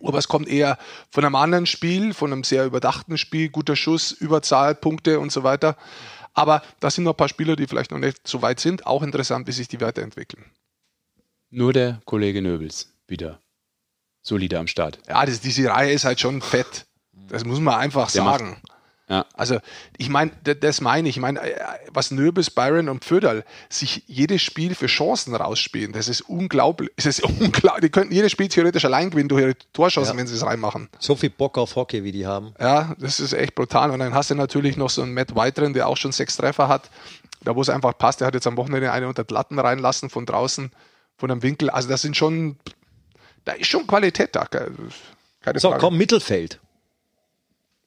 [0.00, 0.78] Urbas kommt eher
[1.10, 5.44] von einem anderen Spiel, von einem sehr überdachten Spiel, guter Schuss, Überzahl, Punkte und so
[5.44, 5.76] weiter.
[6.34, 8.86] Aber da sind noch ein paar Spieler, die vielleicht noch nicht so weit sind.
[8.86, 10.44] Auch interessant, wie sich die weiterentwickeln.
[11.50, 13.40] Nur der Kollege Nöbels wieder
[14.28, 14.98] solide am Start.
[15.08, 16.86] Ja, das, diese Reihe ist halt schon fett.
[17.28, 18.56] Das muss man einfach Der macht- sagen.
[19.10, 19.24] Ja.
[19.32, 19.58] Also,
[19.96, 21.16] ich meine, das meine ich.
[21.16, 21.58] Ich meine, äh,
[21.90, 26.90] was Nöbels, Byron und Pföderl sich jedes Spiel für Chancen rausspielen, das ist unglaublich.
[26.96, 27.80] Das ist unglaublich.
[27.86, 30.20] Die könnten jedes Spiel theoretisch allein gewinnen durch ihre Torschancen, Ja.
[30.20, 30.90] wenn sie es reinmachen.
[30.98, 32.52] So viel Bock auf Hockey, wie die haben.
[32.60, 33.90] Ja, das ist echt brutal.
[33.92, 36.36] Und dann hast du natürlich noch so einen Matt White drin, der auch schon sechs
[36.36, 36.90] Treffer hat.
[37.44, 40.10] Da, wo es einfach passt, der hat jetzt am Wochenende eine unter die Latten reinlassen
[40.10, 40.70] von draußen,
[41.16, 41.70] von einem Winkel.
[41.70, 42.58] Also, das sind schon,
[43.48, 44.44] da ist schon Qualität da.
[44.44, 45.80] Keine So, Frage.
[45.80, 46.60] komm, Mittelfeld.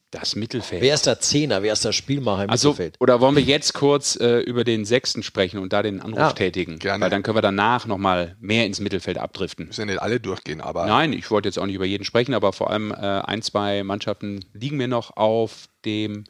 [0.09, 0.81] Das Mittelfeld.
[0.81, 1.63] Wer ist der Zehner?
[1.63, 2.95] Wer ist der Spielmacher im Also, Mittelfeld?
[2.99, 6.33] oder wollen wir jetzt kurz äh, über den Sechsten sprechen und da den Anruf Ja,
[6.33, 6.79] tätigen?
[6.79, 7.01] gerne.
[7.03, 9.67] Weil dann können wir danach nochmal mehr ins Mittelfeld abdriften.
[9.67, 12.33] müssen ja nicht alle durchgehen, aber Nein, ich wollte jetzt auch nicht über jeden sprechen,
[12.33, 16.25] aber vor allem äh, ein, zwei Mannschaften liegen mir noch auf dem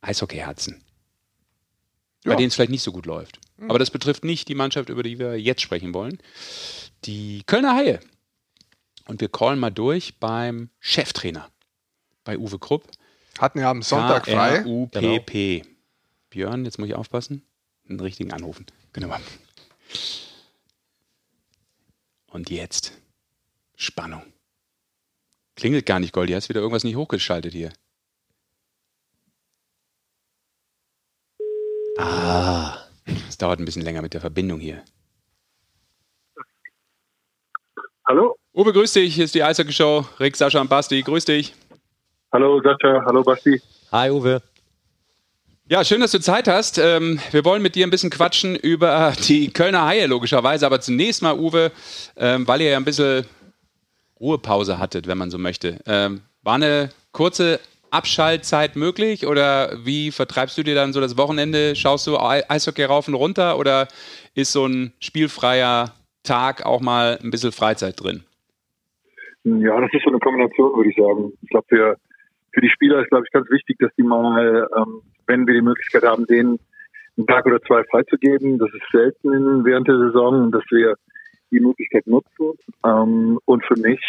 [0.00, 0.82] Eishockeyherzen.
[2.24, 2.36] Bei Ja.
[2.36, 3.38] denen es vielleicht nicht so gut läuft.
[3.68, 6.18] Aber das betrifft nicht die Mannschaft, über die wir jetzt sprechen wollen.
[7.04, 8.00] Die Kölner Haie.
[9.08, 11.50] Und wir callen mal durch beim Cheftrainer.
[12.24, 12.86] Bei Uwe Krupp.
[13.38, 14.58] hatten ja am Sonntag frei.
[14.58, 15.64] K-R-U-P-P.
[16.28, 17.42] Björn, jetzt muss ich aufpassen.
[17.88, 18.66] Einen richtigen anrufen.
[18.92, 19.16] Genau.
[22.26, 22.92] Und jetzt
[23.76, 24.22] Spannung.
[25.56, 26.34] Klingelt gar nicht, Goldi.
[26.34, 27.72] Hast wieder irgendwas nicht hochgeschaltet hier?
[31.96, 32.76] Ah,
[33.26, 34.84] es dauert ein bisschen länger mit der Verbindung hier.
[38.06, 38.37] Hallo?
[38.58, 39.14] Uwe, grüß dich.
[39.14, 40.04] Hier ist die Eishockey-Show.
[40.18, 41.00] Rick, Sascha und Basti.
[41.00, 41.54] Grüß dich.
[42.32, 43.62] Hallo Sascha, hallo Basti.
[43.92, 44.42] Hi Uwe.
[45.68, 46.76] Ja, schön, dass du Zeit hast.
[46.76, 50.66] Ähm, wir wollen mit dir ein bisschen quatschen über die Kölner Haie, logischerweise.
[50.66, 51.70] Aber zunächst mal, Uwe,
[52.16, 53.26] ähm, weil ihr ja ein bisschen
[54.18, 55.78] Ruhepause hattet, wenn man so möchte.
[55.86, 57.60] Ähm, war eine kurze
[57.92, 61.76] Abschaltzeit möglich oder wie vertreibst du dir dann so das Wochenende?
[61.76, 63.86] Schaust du Eishockey rauf und runter oder
[64.34, 65.94] ist so ein spielfreier
[66.24, 68.24] Tag auch mal ein bisschen Freizeit drin?
[69.44, 71.32] Ja, das ist so eine Kombination, würde ich sagen.
[71.42, 71.96] Ich glaube, für,
[72.52, 75.62] für die Spieler ist, glaube ich, ganz wichtig, dass die mal ähm, wenn wir die
[75.62, 76.58] Möglichkeit haben, denen
[77.16, 78.58] einen Tag oder zwei freizugeben.
[78.58, 80.94] Das ist selten während der Saison, dass wir
[81.50, 82.58] die Möglichkeit nutzen.
[82.84, 84.00] Ähm, und für mich,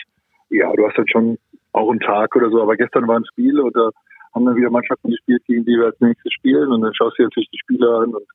[0.50, 1.38] ja, du hast dann schon
[1.74, 3.92] auch einen Tag oder so, aber gestern war ein Spiel da
[4.36, 7.24] haben dann wieder Mannschaften gespielt, gegen die wir als nächstes spielen und dann schaust du
[7.24, 8.28] natürlich die Spieler an und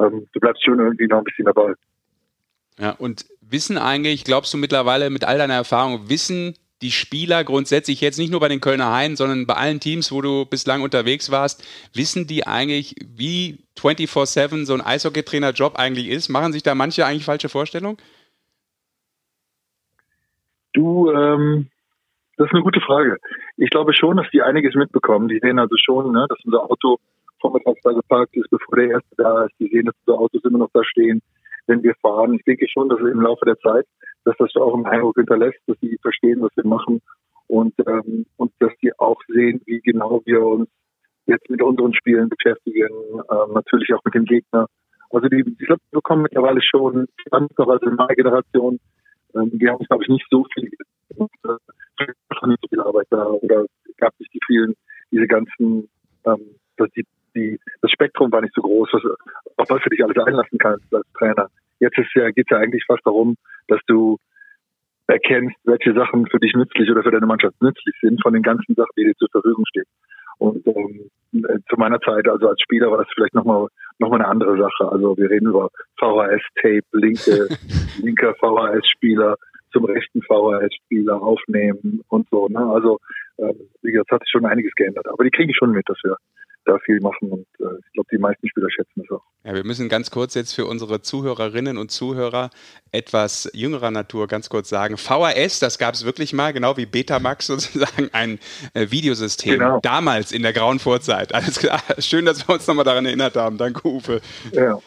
[0.00, 1.72] ähm, du bleibst schon irgendwie noch ein bisschen dabei.
[2.78, 8.00] Ja, und wissen eigentlich, glaubst du mittlerweile mit all deiner Erfahrung, wissen die Spieler grundsätzlich
[8.00, 11.30] jetzt nicht nur bei den Kölner Haien, sondern bei allen Teams, wo du bislang unterwegs
[11.30, 16.28] warst, wissen die eigentlich, wie 24-7 so ein Eishockeytrainer-Job eigentlich ist?
[16.28, 17.96] Machen sich da manche eigentlich falsche Vorstellungen?
[20.74, 21.70] Du, ähm,
[22.36, 23.18] das ist eine gute Frage.
[23.56, 25.28] Ich glaube schon, dass die einiges mitbekommen.
[25.28, 26.98] Die sehen also schon, ne, dass unser Auto
[27.40, 29.54] vormittags da geparkt ist, bevor der erste da ist.
[29.60, 31.22] Die sehen, dass unsere Autos immer noch da stehen,
[31.66, 32.34] wenn wir fahren.
[32.34, 33.86] Ich denke schon, dass im Laufe der Zeit
[34.24, 37.00] dass das auch einen Eindruck hinterlässt, dass sie verstehen, was wir machen
[37.46, 40.68] und, ähm, und dass sie auch sehen, wie genau wir uns
[41.26, 42.88] jetzt mit unseren Spielen beschäftigen,
[43.30, 44.66] ähm, natürlich auch mit dem Gegner.
[45.10, 48.80] Also die, ich glaube, wir bekommen mittlerweile schon, also in meiner Generation,
[49.34, 50.70] ähm, wir haben, glaube ich, nicht so viel,
[51.18, 53.66] äh, nicht so viel Arbeit da oder
[53.98, 54.74] gab nicht die vielen,
[55.10, 55.88] diese ganzen,
[56.24, 59.02] ähm, dass die, die, das Spektrum war nicht so groß, was,
[59.56, 61.48] auf was du dich alles einlassen kannst als Trainer.
[61.80, 63.36] Jetzt ist ja, geht es ja eigentlich fast darum,
[63.68, 64.18] dass du
[65.06, 68.74] erkennst, welche Sachen für dich nützlich oder für deine Mannschaft nützlich sind von den ganzen
[68.74, 69.84] Sachen, die dir zur Verfügung stehen.
[70.38, 73.68] Und ähm, äh, zu meiner Zeit, also als Spieler, war das vielleicht nochmal
[73.98, 74.90] noch mal eine andere Sache.
[74.90, 77.48] Also wir reden über VHS-Tape, linke,
[78.02, 79.36] linker VHS-Spieler
[79.72, 82.48] zum rechten VHS-Spieler aufnehmen und so.
[82.48, 82.58] Ne?
[82.58, 82.98] Also
[83.36, 85.06] äh, wie gesagt, hat sich schon einiges geändert.
[85.08, 86.16] Aber die kriege ich schon mit, dass wir
[86.64, 89.22] da viel machen und äh, ich glaube, die meisten Spieler schätzen das auch.
[89.44, 92.50] Ja, wir müssen ganz kurz jetzt für unsere Zuhörerinnen und Zuhörer
[92.92, 94.96] etwas jüngerer Natur ganz kurz sagen.
[94.96, 98.38] VHS, das gab es wirklich mal, genau wie Betamax sozusagen, ein
[98.72, 99.58] äh, Videosystem.
[99.58, 99.80] Genau.
[99.80, 101.34] Damals in der grauen Vorzeit.
[101.34, 101.82] Alles klar.
[101.98, 103.58] Schön, dass wir uns nochmal daran erinnert haben.
[103.58, 104.20] Danke, Uwe.
[104.52, 104.78] Ja.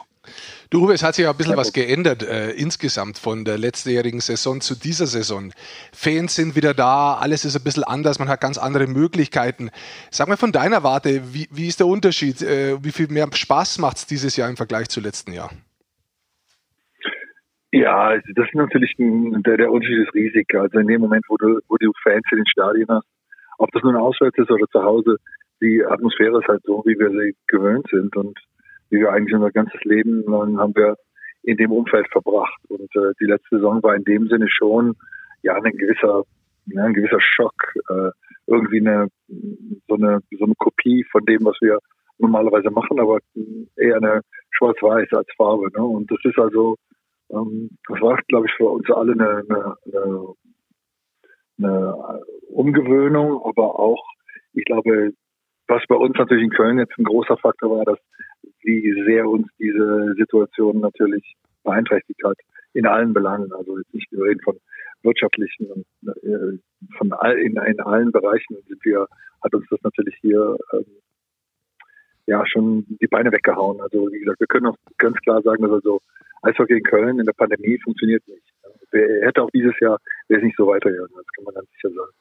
[0.69, 4.19] Du, Uwe, es hat sich ja ein bisschen was geändert äh, insgesamt von der letztjährigen
[4.19, 5.53] Saison zu dieser Saison.
[5.93, 9.69] Fans sind wieder da, alles ist ein bisschen anders, man hat ganz andere Möglichkeiten.
[10.11, 12.41] Sag mal von deiner Warte, wie, wie ist der Unterschied?
[12.41, 15.51] Äh, wie viel mehr Spaß macht es dieses Jahr im Vergleich zu letzten Jahr?
[17.71, 20.53] Ja, also das ist natürlich ein, der, der Unterschied ist riesig.
[20.53, 23.07] Also in dem Moment, wo du, wo du Fans in den Stadien hast,
[23.57, 25.17] ob das nun auswärts ist oder zu Hause,
[25.61, 28.15] die Atmosphäre ist halt so, wie wir sie gewöhnt sind.
[28.17, 28.37] Und
[28.89, 30.95] wie wir eigentlich unser ganzes Leben haben wir
[31.43, 32.59] in dem Umfeld verbracht.
[32.67, 34.95] Und äh, die letzte Saison war in dem Sinne schon
[35.43, 36.23] ja ein gewisser,
[36.65, 38.11] ja, ein gewisser Schock, äh,
[38.47, 39.07] irgendwie eine
[39.87, 41.79] so eine so eine Kopie von dem, was wir
[42.17, 43.19] normalerweise machen, aber
[43.75, 44.21] eher eine
[44.51, 45.69] Schwarz-Weiß als Farbe.
[45.73, 45.83] Ne?
[45.83, 46.75] Und das ist also,
[47.31, 50.33] ähm, das war, glaube ich, für uns alle eine, eine, eine,
[51.59, 54.03] eine Umgewöhnung, aber auch,
[54.53, 55.11] ich glaube,
[55.67, 57.99] was bei uns natürlich in Köln jetzt ein großer Faktor war, dass
[58.63, 62.37] wie sehr uns diese Situation natürlich beeinträchtigt hat
[62.73, 63.51] in allen Belangen.
[63.53, 64.57] Also jetzt nicht nur reden von
[65.03, 65.85] wirtschaftlichen und
[66.23, 66.57] äh,
[66.97, 69.07] von all, in, in allen Bereichen sind wir,
[69.43, 70.85] hat uns das natürlich hier ähm,
[72.25, 73.81] ja schon die Beine weggehauen.
[73.81, 76.01] Also wie gesagt, wir können auch ganz klar sagen, dass also
[76.43, 78.43] Eishockey in Köln in der Pandemie funktioniert nicht.
[78.91, 81.93] Wer hätte auch dieses Jahr, wäre es nicht so weitergegangen, das kann man ganz sicher
[81.93, 82.11] sagen.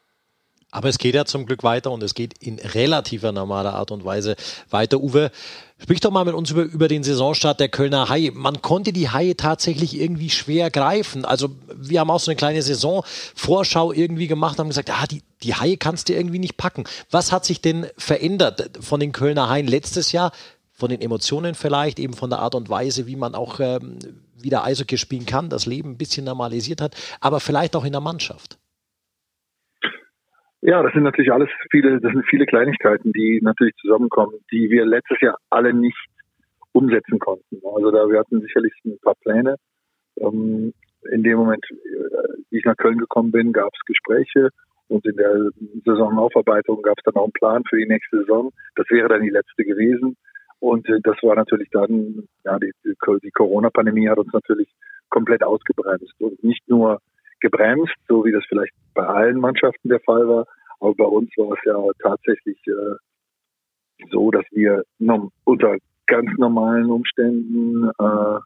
[0.77, 4.05] Aber es geht ja zum Glück weiter und es geht in relativer normaler Art und
[4.05, 4.37] Weise
[4.69, 5.01] weiter.
[5.01, 5.31] Uwe,
[5.79, 8.31] sprich doch mal mit uns über, über den Saisonstart der Kölner Haie.
[8.33, 11.25] Man konnte die Haie tatsächlich irgendwie schwer greifen.
[11.25, 15.55] Also wir haben auch so eine kleine Saisonvorschau irgendwie gemacht, haben gesagt, ah, die, die
[15.55, 16.85] Haie kannst du irgendwie nicht packen.
[17.11, 20.31] Was hat sich denn verändert von den Kölner Haien letztes Jahr?
[20.75, 23.99] Von den Emotionen vielleicht, eben von der Art und Weise, wie man auch ähm,
[24.37, 28.03] wieder Eishockey spielen kann, das Leben ein bisschen normalisiert hat, aber vielleicht auch in der
[28.03, 28.59] Mannschaft.
[30.67, 34.85] Ja, das sind natürlich alles viele, das sind viele Kleinigkeiten, die natürlich zusammenkommen, die wir
[34.85, 36.09] letztes Jahr alle nicht
[36.73, 37.61] umsetzen konnten.
[37.77, 39.55] Also da wir hatten sicherlich ein paar Pläne.
[40.19, 40.75] Ähm,
[41.13, 44.49] in dem Moment, äh, wie ich nach Köln gekommen bin, gab es Gespräche
[44.89, 45.51] und in der
[45.85, 48.51] Saisonaufarbeitung gab es dann auch einen Plan für die nächste Saison.
[48.75, 50.17] Das wäre dann die letzte gewesen.
[50.59, 54.75] Und äh, das war natürlich dann, ja, die, die Corona-Pandemie hat uns natürlich
[55.11, 56.15] komplett ausgebremst.
[56.19, 57.01] Und nicht nur
[57.41, 60.47] gebremst, so wie das vielleicht bei allen Mannschaften der Fall war,
[60.81, 62.97] aber bei uns war es ja tatsächlich äh,
[64.11, 64.85] so, dass wir
[65.45, 68.39] unter ganz normalen Umständen äh,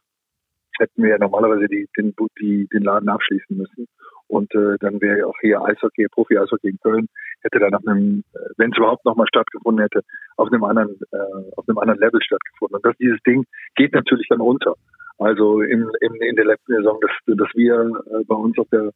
[0.79, 3.87] hätten wir ja normalerweise die, den, die, den Laden abschließen müssen.
[4.27, 7.07] Und äh, dann wäre ja auch hier Eishockey, Profi-Eishockey in Köln,
[7.41, 10.01] hätte dann auf einem, äh, wenn es überhaupt nochmal stattgefunden hätte,
[10.37, 12.75] auf einem anderen, äh, auf einem anderen Level stattgefunden.
[12.75, 14.75] Und das, dieses Ding geht natürlich dann unter.
[15.17, 18.91] Also in, in, in der letzten Saison, dass, dass wir äh, bei uns auf der,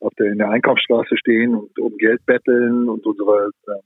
[0.00, 3.80] auf der, in der Einkaufsstraße stehen und um Geld betteln und unsere äh,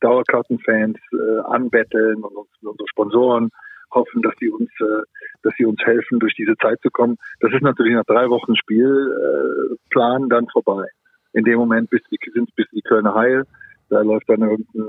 [0.00, 3.50] Dauerkartenfans äh, anbetteln und uns, unsere Sponsoren
[3.94, 5.02] hoffen, dass sie uns, äh,
[5.42, 7.16] dass sie uns helfen, durch diese Zeit zu kommen.
[7.40, 10.86] Das ist natürlich nach drei Wochen Spielplan äh, dann vorbei.
[11.32, 13.44] In dem Moment bist du, sind bis die Kölner Haie.
[13.88, 14.88] Da läuft dann irgendein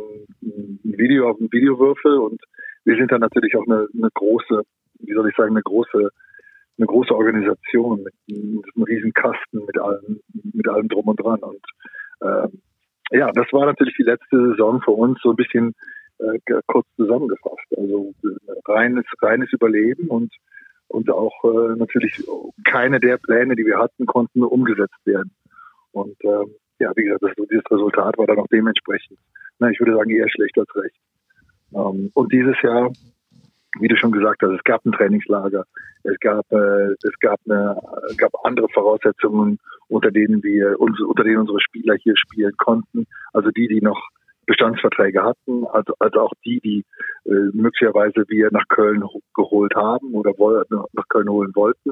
[0.84, 2.42] ein Video auf dem Videowürfel und
[2.86, 4.64] wir sind dann natürlich auch eine, eine große,
[5.00, 6.10] wie soll ich sagen, eine große,
[6.78, 10.20] eine große Organisation mit, mit einem riesen Kasten, mit allem,
[10.54, 11.40] mit allem drum und dran.
[11.40, 11.64] Und
[12.22, 15.74] äh, ja, das war natürlich die letzte Saison für uns so ein bisschen
[16.20, 17.78] äh, kurz zusammengefasst.
[17.78, 20.34] Also äh, reines, reines Überleben und,
[20.88, 22.24] und auch äh, natürlich
[22.66, 25.32] keine der Pläne, die wir hatten, konnten umgesetzt werden.
[25.92, 26.46] Und äh,
[26.80, 29.20] ja, wie gesagt, das, dieses Resultat war dann auch dementsprechend,
[29.60, 30.96] na, ich würde sagen, eher schlecht als recht.
[31.76, 32.92] Ähm, und dieses Jahr,
[33.80, 35.66] wie du schon gesagt hast, es gab ein Trainingslager,
[36.04, 37.80] es gab, äh, es gab, eine,
[38.18, 43.06] gab andere Voraussetzungen, unter denen wir uns, unter denen unsere Spieler hier spielen konnten.
[43.32, 44.10] Also die, die noch
[44.46, 46.86] Bestandsverträge hatten, also, also auch die, die
[47.26, 51.92] äh, möglicherweise wir nach Köln geholt haben oder woll, nach Köln holen wollten,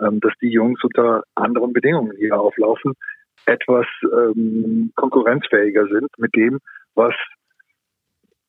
[0.00, 2.94] ähm, dass die Jungs unter anderen Bedingungen hier auflaufen,
[3.46, 6.58] etwas ähm, konkurrenzfähiger sind mit dem,
[6.94, 7.14] was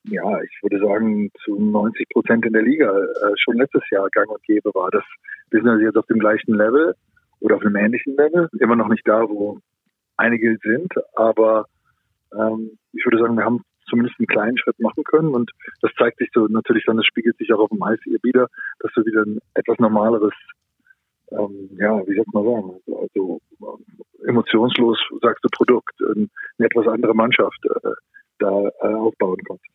[0.04, 4.30] ja, ich würde sagen, zu 90 Prozent in der Liga äh, schon letztes Jahr gang
[4.30, 4.90] und gäbe war.
[4.90, 5.04] Das,
[5.52, 6.96] wir sind jetzt auf dem gleichen Level
[7.40, 9.60] oder auf einem ähnlichen Level, immer noch nicht da, wo
[10.18, 11.66] einige sind, aber
[12.34, 15.52] ähm, ich würde sagen, wir haben zumindest einen kleinen Schritt machen können und
[15.82, 18.48] das zeigt sich so natürlich dann, das spiegelt sich auch auf dem Eis wieder,
[18.80, 20.34] dass du wieder ein etwas normaleres,
[21.32, 26.28] ähm, ja, wie soll man sagen, also äh, emotionslos sagst du Produkt, eine
[26.60, 27.90] etwas andere Mannschaft äh,
[28.40, 29.66] da äh, aufbauen kannst.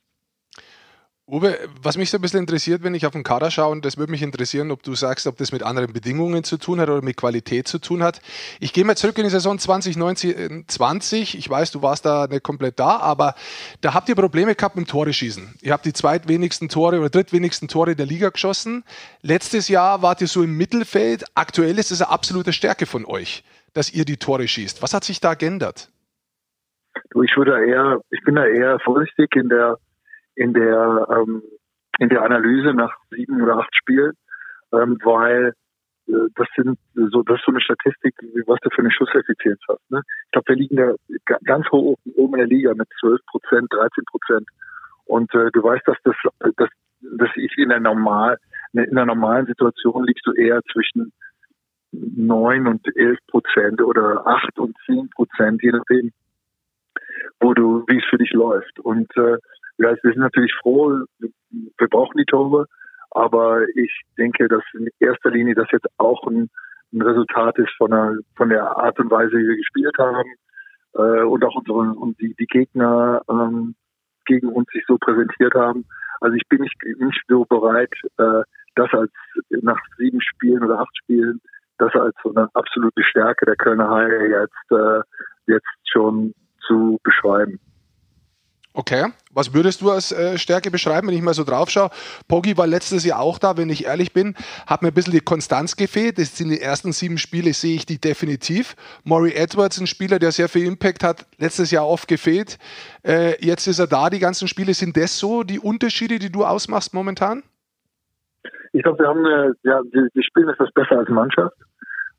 [1.29, 3.99] Uwe, was mich so ein bisschen interessiert, wenn ich auf den Kader schaue, und das
[3.99, 7.03] würde mich interessieren, ob du sagst, ob das mit anderen Bedingungen zu tun hat oder
[7.03, 8.21] mit Qualität zu tun hat.
[8.61, 11.37] Ich gehe mal zurück in die Saison 2019-20.
[11.37, 13.35] Ich weiß, du warst da nicht komplett da, aber
[13.81, 15.57] da habt ihr Probleme gehabt mit Tore schießen.
[15.63, 18.85] Ihr habt die zweitwenigsten Tore oder drittwenigsten Tore der Liga geschossen.
[19.21, 21.25] Letztes Jahr wart ihr so im Mittelfeld.
[21.35, 24.81] Aktuell ist es eine absolute Stärke von euch, dass ihr die Tore schießt.
[24.81, 25.91] Was hat sich da geändert?
[27.11, 29.77] Du, ich würde eher, ich bin da eher vorsichtig in der
[30.37, 31.43] in der ähm,
[31.99, 34.13] in der Analyse nach sieben oder acht Spielen,
[34.73, 35.55] ähm, weil
[36.09, 38.15] äh, das sind so das ist so eine Statistik,
[38.47, 39.91] was du für eine Schusseffizienz hast.
[39.91, 40.03] Ne?
[40.27, 40.95] Ich glaube, wir liegen da
[41.45, 44.49] ganz hoch oben in der Liga mit 12 Prozent, 13 Prozent.
[45.07, 46.17] Und äh, du weißt, dass das,
[46.57, 46.69] dass,
[47.01, 48.39] dass ich in der normal
[48.73, 51.13] in der normalen Situation liegst du eher zwischen
[51.93, 56.13] neun und elf Prozent oder acht und zehn Prozent, je nachdem,
[57.41, 58.79] wo du, wie es für dich läuft.
[58.81, 59.39] Und äh,
[59.79, 62.67] ja, wir sind natürlich froh, wir brauchen die Tore,
[63.11, 66.51] aber ich denke, dass in erster Linie das jetzt auch ein,
[66.93, 70.31] ein Resultat ist von der, von der Art und Weise, wie wir gespielt haben
[70.95, 73.75] äh, und auch unsere und die, die Gegner ähm,
[74.25, 75.85] gegen uns sich so präsentiert haben.
[76.21, 78.43] Also ich bin nicht, nicht so bereit, äh,
[78.75, 79.13] das als
[79.63, 81.41] nach sieben Spielen oder acht Spielen,
[81.79, 85.01] das als so eine absolute Stärke der Kölner Haie jetzt, äh,
[85.47, 86.35] jetzt schon
[86.67, 87.61] zu beschreiben.
[88.79, 89.07] Okay.
[89.33, 91.89] Was würdest du als äh, Stärke beschreiben, wenn ich mal so drauf schaue?
[92.29, 94.35] Poggi war letztes Jahr auch da, wenn ich ehrlich bin.
[94.67, 96.19] Hat mir ein bisschen die Konstanz gefehlt.
[96.19, 98.77] Das sind die ersten sieben Spiele, sehe ich die definitiv.
[99.03, 102.59] Maury Edwards, ein Spieler, der sehr viel Impact hat, letztes Jahr oft gefehlt.
[103.03, 104.75] Äh, jetzt ist er da, die ganzen Spiele.
[104.75, 107.45] Sind das so die Unterschiede, die du ausmachst momentan?
[108.75, 111.57] Ich glaube, wir haben, äh, ja, wir, wir spielen etwas besser als Mannschaft.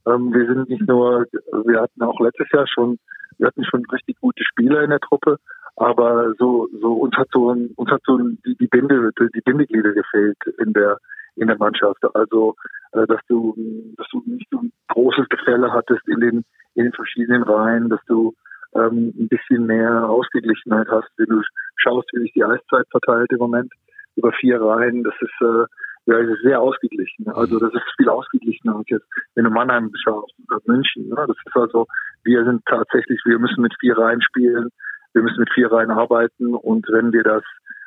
[0.08, 1.28] Ähm, wir sind nicht nur,
[1.66, 2.98] wir hatten auch letztes Jahr schon,
[3.38, 5.38] wir hatten schon richtig gute Spieler in der Truppe
[5.78, 10.38] aber so, so uns hat so uns hat so die, die Binde, die Bindeglieder gefehlt
[10.58, 10.98] in der
[11.36, 12.04] in der Mannschaft.
[12.16, 12.56] Also
[12.94, 13.56] äh, dass du
[13.96, 18.02] dass du nicht so ein großes Gefälle hattest in den in den verschiedenen Reihen, dass
[18.08, 18.34] du
[18.74, 21.42] ähm, ein bisschen mehr Ausgeglichenheit hast, wenn du
[21.76, 23.72] schaust, wie sich die Eiszeit verteilt im Moment
[24.16, 25.04] über vier Reihen.
[25.04, 25.66] Das ist äh,
[26.08, 27.28] ja, es ist sehr ausgeglichen.
[27.28, 29.06] Also das ist viel ausgeglichener als jetzt,
[29.36, 31.10] wenn du Mannheim schaust oder München.
[31.10, 31.16] Ne?
[31.16, 31.86] Das ist also,
[32.24, 34.70] wir sind tatsächlich, wir müssen mit vier Reihen spielen,
[35.14, 37.44] wir müssen mit vier Reihen arbeiten und wenn wir das,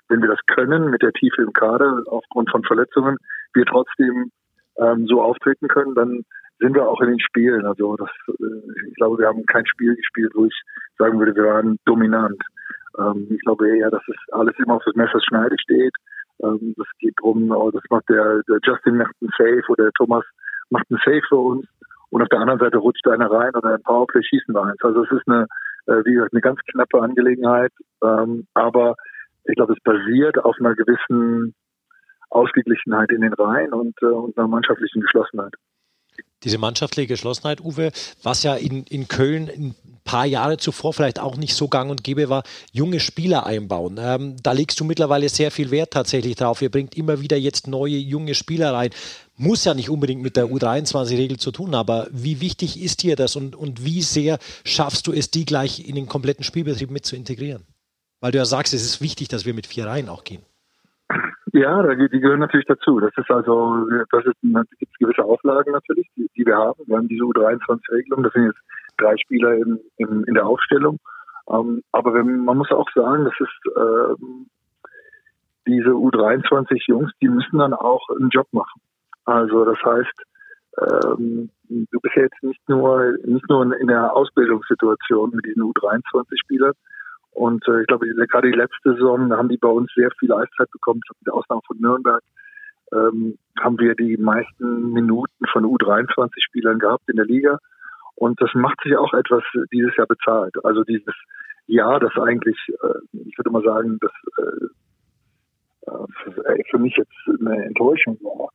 [0.08, 3.16] wenn wir das können mit der Tiefe im Kader aufgrund von Verletzungen,
[3.54, 4.30] wir trotzdem
[4.78, 6.24] ähm, so auftreten können, dann
[6.58, 7.66] sind wir auch in den Spielen.
[7.66, 10.62] Also das, äh, ich glaube, wir haben kein Spiel gespielt, wo ich
[10.98, 12.40] sagen würde, wir waren dominant.
[12.98, 15.94] Ähm, ich glaube eher, dass es alles immer auf das Messerschneide steht.
[16.42, 19.92] Ähm, das geht drum, oh, das macht der, der Justin macht einen Safe oder der
[19.92, 20.24] Thomas
[20.70, 21.66] macht einen Safe für uns.
[22.10, 24.82] Und auf der anderen Seite rutscht einer rein oder ein Powerplay schießen wir eins.
[24.82, 25.46] Also es ist eine,
[26.04, 27.72] wie gesagt, eine ganz knappe Angelegenheit.
[28.02, 28.96] Ähm, aber
[29.44, 31.54] ich glaube, es basiert auf einer gewissen
[32.30, 35.54] Ausgeglichenheit in den Reihen und, äh, und einer mannschaftlichen Geschlossenheit
[36.42, 39.74] diese mannschaftliche Geschlossenheit, Uwe, was ja in, in Köln ein
[40.04, 43.98] paar Jahre zuvor vielleicht auch nicht so gang und gäbe war, junge Spieler einbauen.
[44.00, 46.62] Ähm, da legst du mittlerweile sehr viel Wert tatsächlich drauf.
[46.62, 48.90] Ihr bringt immer wieder jetzt neue junge Spieler rein.
[49.42, 53.36] Muss ja nicht unbedingt mit der U23-Regel zu tun, aber wie wichtig ist dir das
[53.36, 57.16] und, und wie sehr schaffst du es, die gleich in den kompletten Spielbetrieb mit zu
[57.16, 57.62] integrieren?
[58.20, 60.42] Weil du ja sagst, es ist wichtig, dass wir mit vier Reihen auch gehen.
[61.54, 63.00] Ja, die gehören natürlich dazu.
[63.00, 66.80] Das ist also, das ist, da gibt es gewisse Auflagen natürlich, die, die, wir haben.
[66.86, 68.60] Wir haben diese U23-Regelung, das sind jetzt
[68.98, 70.98] drei Spieler in, in, in der Aufstellung.
[71.48, 74.46] Ähm, aber wenn, man muss auch sagen, das ist ähm,
[75.66, 78.80] diese U23-Jungs, die müssen dann auch einen Job machen.
[79.30, 80.22] Also das heißt,
[80.82, 86.74] ähm, du bist jetzt nicht nur nicht nur in der Ausbildungssituation mit diesen U23-Spielern,
[87.32, 90.70] und äh, ich glaube, gerade die letzte Saison haben die bei uns sehr viel Eiszeit
[90.70, 92.22] bekommen, mit Ausnahme von Nürnberg.
[92.92, 97.58] Ähm, haben wir die meisten Minuten von U23-Spielern gehabt in der Liga.
[98.16, 100.54] Und das macht sich auch etwas dieses Jahr bezahlt.
[100.64, 101.14] Also dieses
[101.66, 104.66] Jahr, das eigentlich, äh, ich würde mal sagen, das äh,
[105.86, 108.50] äh für mich jetzt eine Enttäuschung war,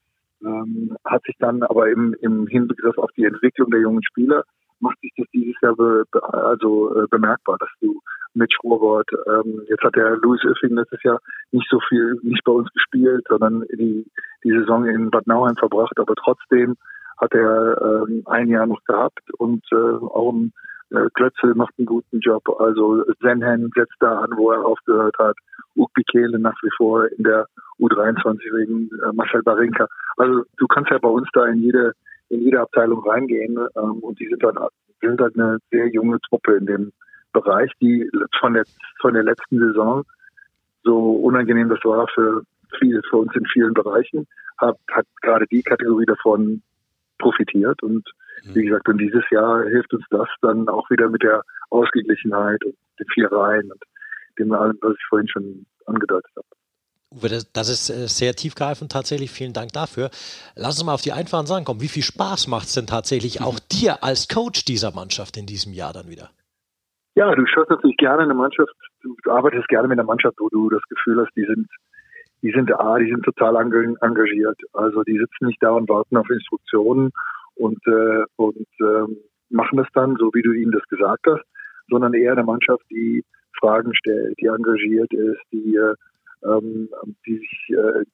[0.46, 4.44] ähm, hat sich dann aber im, im Hinbegriff auf die Entwicklung der jungen Spieler
[4.80, 8.02] macht sich das dieses Jahr be, also äh, bemerkbar, dass du
[8.34, 11.20] mit Schurgott, ähm, jetzt hat der Louis Öffing letztes Jahr
[11.52, 14.06] nicht so viel, nicht bei uns gespielt, sondern die,
[14.44, 16.76] die Saison in Bad Nauheim verbracht, aber trotzdem
[17.18, 20.52] hat er ähm, ein Jahr noch gehabt und äh, auch ein
[20.92, 22.44] äh, Klötzel macht einen guten Job.
[22.60, 25.36] Also Zenhen setzt da an, wo er aufgehört hat.
[25.76, 27.48] Ukbikele nach wie vor in der
[27.80, 29.88] U23 wegen äh, Marcel Barinka.
[30.18, 31.94] Also du kannst ja bei uns da in jede
[32.30, 34.58] in jede Abteilung reingehen ähm, und die sind dann
[35.02, 36.92] sind halt eine sehr junge Truppe in dem
[37.34, 38.10] Bereich, die
[38.40, 38.64] von der
[39.02, 40.04] von der letzten Saison
[40.84, 42.44] so unangenehm das war für
[42.80, 44.28] viele für uns in vielen Bereichen,
[44.58, 46.62] hat, hat gerade die Kategorie davon
[47.20, 48.08] profitiert und
[48.54, 48.66] wie mhm.
[48.68, 53.08] gesagt, und dieses Jahr hilft uns das dann auch wieder mit der Ausgeglichenheit und den
[53.14, 53.82] vier Reihen und
[54.38, 56.48] dem allem, was ich vorhin schon angedeutet habe.
[57.12, 59.32] Uwe, das, das ist äh, sehr tiefgreifend tatsächlich.
[59.32, 60.10] Vielen Dank dafür.
[60.56, 61.82] Lass uns mal auf die einfachen Sachen kommen.
[61.82, 65.74] Wie viel Spaß macht es denn tatsächlich auch dir als Coach dieser Mannschaft in diesem
[65.74, 66.30] Jahr dann wieder?
[67.16, 70.50] Ja, du schaust natürlich gerne in der Mannschaft, du arbeitest gerne mit einer Mannschaft, wo
[70.50, 71.68] du das Gefühl hast, die sind,
[72.42, 74.60] die sind A, die sind total engagiert.
[74.74, 77.12] Also die sitzen nicht da und warten auf Instruktionen
[77.56, 79.16] und, äh, und äh,
[79.50, 81.44] machen das dann, so wie du ihnen das gesagt hast,
[81.90, 83.24] sondern eher eine Mannschaft, die
[83.60, 85.94] Fragen stellt, die engagiert ist, die äh,
[86.46, 86.90] ähm,
[87.26, 88.06] die sich, äh,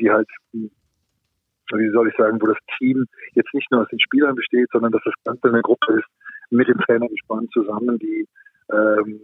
[0.00, 4.34] die halt, wie soll ich sagen, wo das Team jetzt nicht nur aus den Spielern
[4.34, 6.08] besteht, sondern dass das Ganze eine Gruppe ist,
[6.50, 8.26] mit dem Trainer gespannt zusammen, die
[8.72, 9.20] ähm,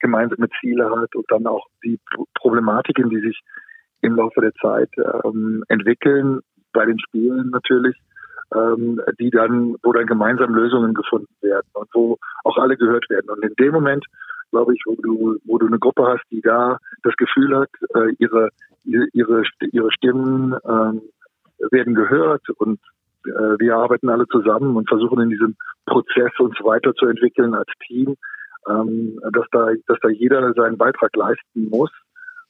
[0.00, 1.98] gemeinsame Ziele hat und dann auch die
[2.34, 3.40] Problematiken, die sich
[4.00, 4.90] im Laufe der Zeit
[5.24, 6.40] ähm, entwickeln,
[6.72, 7.96] bei den Spielen natürlich,
[8.54, 13.30] ähm, die dann, wo dann gemeinsam Lösungen gefunden werden und wo auch alle gehört werden.
[13.30, 14.04] Und in dem Moment
[14.50, 18.14] glaube ich, wo du, wo du eine Gruppe hast, die da das Gefühl hat, äh,
[18.18, 18.50] ihre,
[18.84, 19.42] ihre,
[19.72, 22.78] ihre Stimmen äh, werden gehört und
[23.26, 28.16] äh, wir arbeiten alle zusammen und versuchen in diesem Prozess uns weiterzuentwickeln als Team,
[28.68, 31.90] ähm, dass da, dass da jeder seinen Beitrag leisten muss.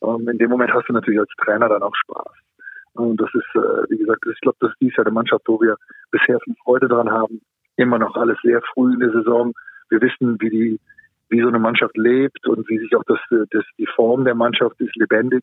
[0.02, 2.32] Ähm, in dem Moment hast du natürlich als Trainer dann auch Spaß.
[2.94, 5.60] Und das ist, äh, wie gesagt, ich glaube, das ist dies Jahr eine Mannschaft, wo
[5.60, 5.76] wir
[6.10, 7.40] bisher viel Freude dran haben.
[7.76, 9.52] Immer noch alles sehr früh in der Saison.
[9.88, 10.80] Wir wissen, wie die,
[11.30, 13.18] wie so eine Mannschaft lebt und wie sich auch das,
[13.50, 15.42] das die Form der Mannschaft ist lebendig.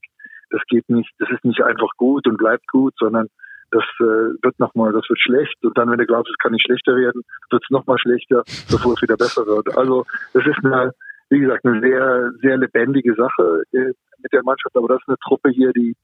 [0.51, 3.27] Das geht nicht, das ist nicht einfach gut und bleibt gut, sondern
[3.71, 6.65] das äh, wird nochmal, das wird schlecht und dann, wenn du glaubst, es kann nicht
[6.65, 7.21] schlechter werden,
[7.51, 9.77] wird es nochmal schlechter, bevor es wieder besser wird.
[9.77, 10.93] Also das ist eine,
[11.29, 15.17] wie gesagt, eine sehr, sehr lebendige Sache äh, mit der Mannschaft, aber das ist eine
[15.23, 15.95] Truppe hier, die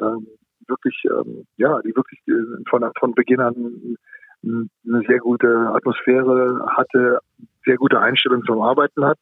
[0.00, 0.26] ähm,
[0.68, 3.96] wirklich, ähm, ja, die wirklich äh, von, von Beginn an
[4.44, 7.20] eine sehr gute Atmosphäre hatte,
[7.64, 9.18] sehr gute Einstellung zum Arbeiten hat.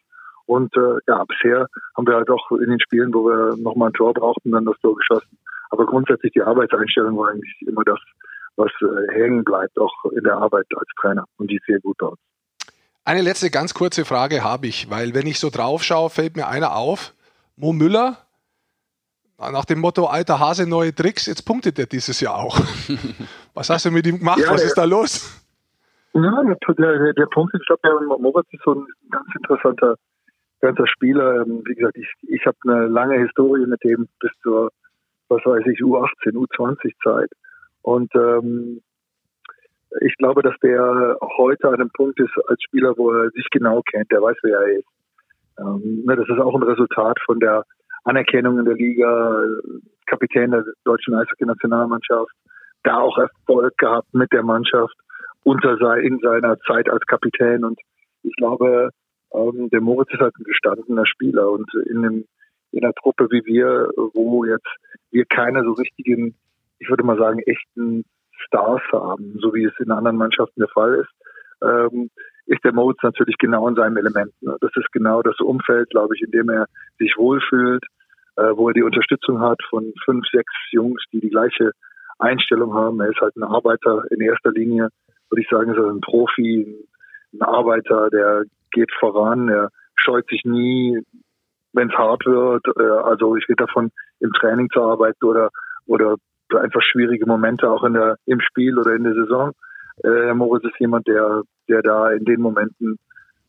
[0.47, 3.95] Und äh, ja, bisher haben wir halt auch in den Spielen, wo wir nochmal ein
[3.95, 5.39] Tor brauchten, dann das Tor geschossen.
[5.71, 7.99] Aber grundsätzlich die Arbeitseinstellung war eigentlich immer das,
[8.57, 11.25] was äh, hängen bleibt, auch in der Arbeit als Trainer.
[11.39, 12.19] Und die ist sehr gut dort.
[13.05, 16.49] Eine letzte ganz kurze Frage habe ich, weil wenn ich so drauf schaue, fällt mir
[16.49, 17.15] einer auf.
[17.57, 18.19] Mo Müller,
[19.51, 22.59] nach dem Motto alter Hase, neue Tricks, jetzt punktet er dieses Jahr auch.
[23.55, 24.39] Was hast du mit ihm gemacht?
[24.39, 25.43] Ja, Was ist da los?
[26.15, 29.97] Ja, der, der, der Punkt ist, ich glaube, der Moritz ist so ein ganz interessanter,
[30.61, 31.43] ganzer Spieler.
[31.43, 34.71] Ähm, wie gesagt, ich, ich habe eine lange Historie mit dem bis zur,
[35.29, 37.31] was weiß ich, U18, U20-Zeit.
[37.81, 38.83] Und ähm,
[40.01, 43.83] ich glaube, dass der heute an einem Punkt ist als Spieler, wo er sich genau
[43.83, 44.89] kennt, der weiß, wer er ist.
[45.59, 47.65] Ähm, ne, das ist auch ein Resultat von der
[48.05, 49.45] Anerkennung in der Liga,
[50.07, 52.33] Kapitän der deutschen Eishockey-Nationalmannschaft,
[52.83, 54.95] da auch Erfolg gehabt mit der Mannschaft
[55.45, 57.65] unter in seiner Zeit als Kapitän.
[57.65, 57.81] Und
[58.23, 58.91] ich glaube,
[59.35, 62.25] ähm, der Moritz ist halt ein gestandener Spieler und in, dem,
[62.73, 64.69] in einer Truppe wie wir, wo jetzt
[65.11, 66.35] wir keine so richtigen,
[66.79, 68.05] ich würde mal sagen, echten
[68.47, 71.11] Stars haben, so wie es in anderen Mannschaften der Fall ist,
[71.63, 72.11] ähm,
[72.53, 74.33] ist der Moritz natürlich genau in seinem Element.
[74.43, 74.57] Ne?
[74.61, 76.67] Das ist genau das Umfeld, glaube ich, in dem er
[76.99, 77.83] sich wohlfühlt,
[78.37, 81.73] äh, wo er die Unterstützung hat von fünf, sechs Jungs, die die gleiche
[82.19, 83.01] Einstellung haben.
[83.01, 84.89] Er ist halt ein Arbeiter in erster Linie,
[85.31, 86.87] würde ich sagen, ist er ein Profi,
[87.33, 91.01] ein Arbeiter, der geht voran, er scheut sich nie,
[91.73, 92.67] wenn es hart wird.
[92.77, 93.91] Äh, also ich rede davon,
[94.21, 95.51] im Training zu arbeiten oder
[95.87, 96.17] oder
[96.61, 99.53] einfach schwierige Momente auch in der im Spiel oder in der Saison.
[100.05, 102.99] Äh, Moritz ist jemand, der der da in den Momenten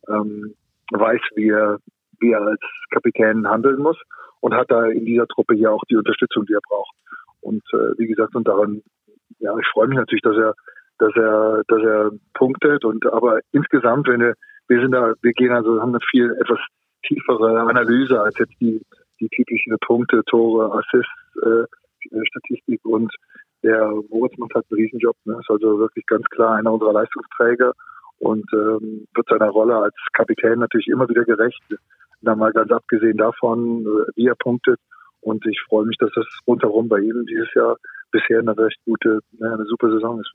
[0.08, 0.54] ähm,
[0.92, 1.80] weiß, wie er
[2.20, 3.98] wie er als Kapitän handeln muss
[4.40, 6.96] und hat da in dieser Truppe hier auch die Unterstützung, die er braucht.
[7.42, 8.82] Und äh, wie gesagt, und daran,
[9.40, 10.54] ja, ich freue mich natürlich, dass er,
[11.00, 12.86] dass er, dass er punktet.
[12.86, 14.36] Und aber insgesamt, wenn wir,
[14.68, 16.60] wir sind da, wir gehen also, haben eine viel etwas
[17.06, 18.82] tiefere Analyse als jetzt die,
[19.20, 23.14] die typische Punkte, Tore, Assists, äh, Statistik und
[23.64, 25.16] der Moritz macht halt einen Riesenjob.
[25.26, 25.38] Ne?
[25.40, 27.74] Ist also wirklich ganz klar einer unserer Leistungsträger
[28.20, 31.62] und ähm, wird seiner Rolle als Kapitän natürlich immer wieder gerecht.
[32.22, 34.80] Da mal ganz abgesehen davon, äh, wie er punktet.
[35.22, 37.78] Und ich freue mich, dass das rundherum bei ihm dieses Jahr
[38.12, 40.32] bisher eine recht gute, eine super Saison ist.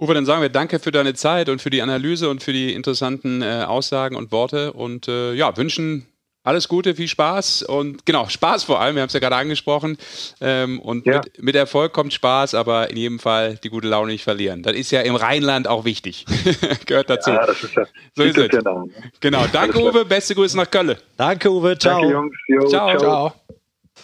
[0.00, 2.74] Uwe, dann sagen wir danke für deine Zeit und für die Analyse und für die
[2.74, 6.06] interessanten äh, Aussagen und Worte und äh, ja, wünschen
[6.44, 9.96] alles Gute, viel Spaß und genau, Spaß vor allem, wir haben es ja gerade angesprochen.
[10.40, 11.18] Ähm, und ja.
[11.18, 14.62] mit, mit, Erfolg kommt Spaß, aber in jedem Fall die gute Laune nicht verlieren.
[14.62, 16.24] Das ist ja im Rheinland auch wichtig.
[16.86, 17.30] Gehört dazu.
[17.30, 17.86] Ja, das ist ja.
[18.16, 18.48] So ist es.
[18.48, 18.88] Genau.
[19.20, 19.46] genau.
[19.52, 20.04] Danke, Uwe.
[20.04, 20.96] Beste Grüße nach Köln.
[21.16, 21.78] Danke, Uwe.
[21.78, 22.00] Ciao.
[22.00, 22.36] Danke, Jungs.
[22.48, 22.98] Jo, ciao.
[22.98, 23.34] ciao.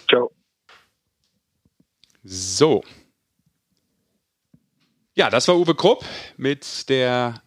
[0.08, 0.30] Ciao.
[2.22, 2.84] So.
[5.14, 6.04] Ja, das war Uwe Krupp
[6.36, 7.42] mit der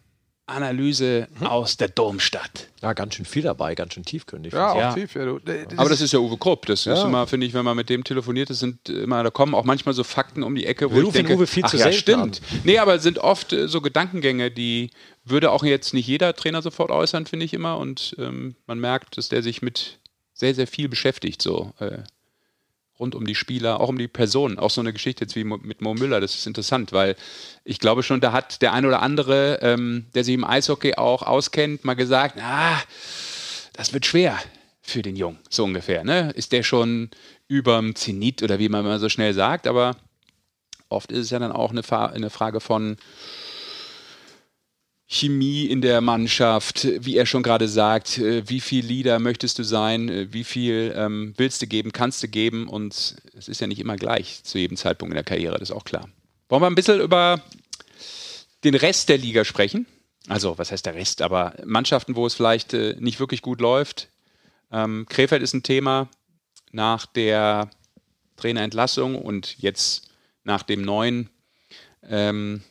[0.52, 1.46] Analyse mhm.
[1.46, 2.68] aus der Domstadt.
[2.80, 4.52] Ja, ganz schön viel dabei, ganz schön tiefgründig.
[4.52, 4.94] Ja, auch ja.
[4.94, 5.14] tief.
[5.14, 6.66] Ja, das Aber das ist ja Uwe Krupp.
[6.66, 6.94] Das ja.
[6.94, 9.64] ist immer, finde ich, wenn man mit dem telefoniert, das sind immer, da kommen auch
[9.64, 11.92] manchmal so Fakten um die Ecke, wo Wir ich denke, Uwe viel ach, zu ja,
[11.92, 12.40] stimmt.
[12.42, 12.60] An.
[12.64, 14.90] Nee, aber es sind oft äh, so Gedankengänge, die
[15.24, 17.78] würde auch jetzt nicht jeder Trainer sofort äußern, finde ich immer.
[17.78, 20.00] Und ähm, man merkt, dass der sich mit
[20.34, 21.72] sehr, sehr viel beschäftigt, so.
[21.78, 21.98] Äh,
[23.02, 24.58] rund um die Spieler, auch um die Personen.
[24.58, 27.16] Auch so eine Geschichte jetzt wie mit Mo Müller, das ist interessant, weil
[27.64, 31.22] ich glaube schon, da hat der ein oder andere, ähm, der sich im Eishockey auch
[31.22, 32.80] auskennt, mal gesagt, ah,
[33.74, 34.38] das wird schwer
[34.80, 36.04] für den Jungen, so ungefähr.
[36.04, 36.30] Ne?
[36.34, 37.10] Ist der schon
[37.48, 39.96] überm Zenit oder wie man immer so schnell sagt, aber
[40.88, 41.82] oft ist es ja dann auch eine,
[42.12, 42.96] eine Frage von,
[45.12, 49.62] Chemie in der Mannschaft, wie er schon gerade sagt, äh, wie viel Leader möchtest du
[49.62, 53.66] sein, äh, wie viel ähm, willst du geben, kannst du geben und es ist ja
[53.66, 56.08] nicht immer gleich zu jedem Zeitpunkt in der Karriere, das ist auch klar.
[56.48, 57.42] Wollen wir ein bisschen über
[58.64, 59.86] den Rest der Liga sprechen?
[60.28, 61.20] Also, was heißt der Rest?
[61.20, 64.08] Aber Mannschaften, wo es vielleicht äh, nicht wirklich gut läuft.
[64.70, 66.08] Ähm, Krefeld ist ein Thema
[66.70, 67.68] nach der
[68.36, 70.08] Trainerentlassung und jetzt
[70.42, 71.28] nach dem neuen
[72.02, 72.62] ähm,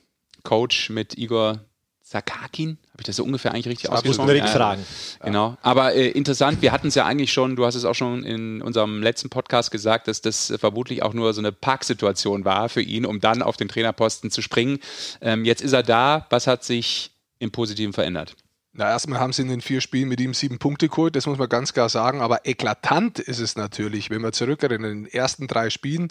[0.44, 1.64] Coach mit Igor
[2.12, 4.28] Sakakin, habe ich das so ungefähr eigentlich richtig ausgesprochen?
[4.28, 4.86] Würde ich fragen.
[5.24, 5.56] Genau.
[5.62, 8.62] Aber äh, interessant, wir hatten es ja eigentlich schon, du hast es auch schon in
[8.62, 13.06] unserem letzten Podcast gesagt, dass das vermutlich auch nur so eine Parksituation war für ihn,
[13.06, 14.80] um dann auf den Trainerposten zu springen.
[15.22, 16.28] Ähm, jetzt ist er da.
[16.30, 18.36] Was hat sich im Positiven verändert?
[18.74, 21.38] Na, erstmal haben sie in den vier Spielen mit ihm sieben Punkte geholt, das muss
[21.38, 22.22] man ganz klar sagen.
[22.22, 26.08] Aber eklatant ist es natürlich, wenn wir zurückerinnern, in den ersten drei Spielen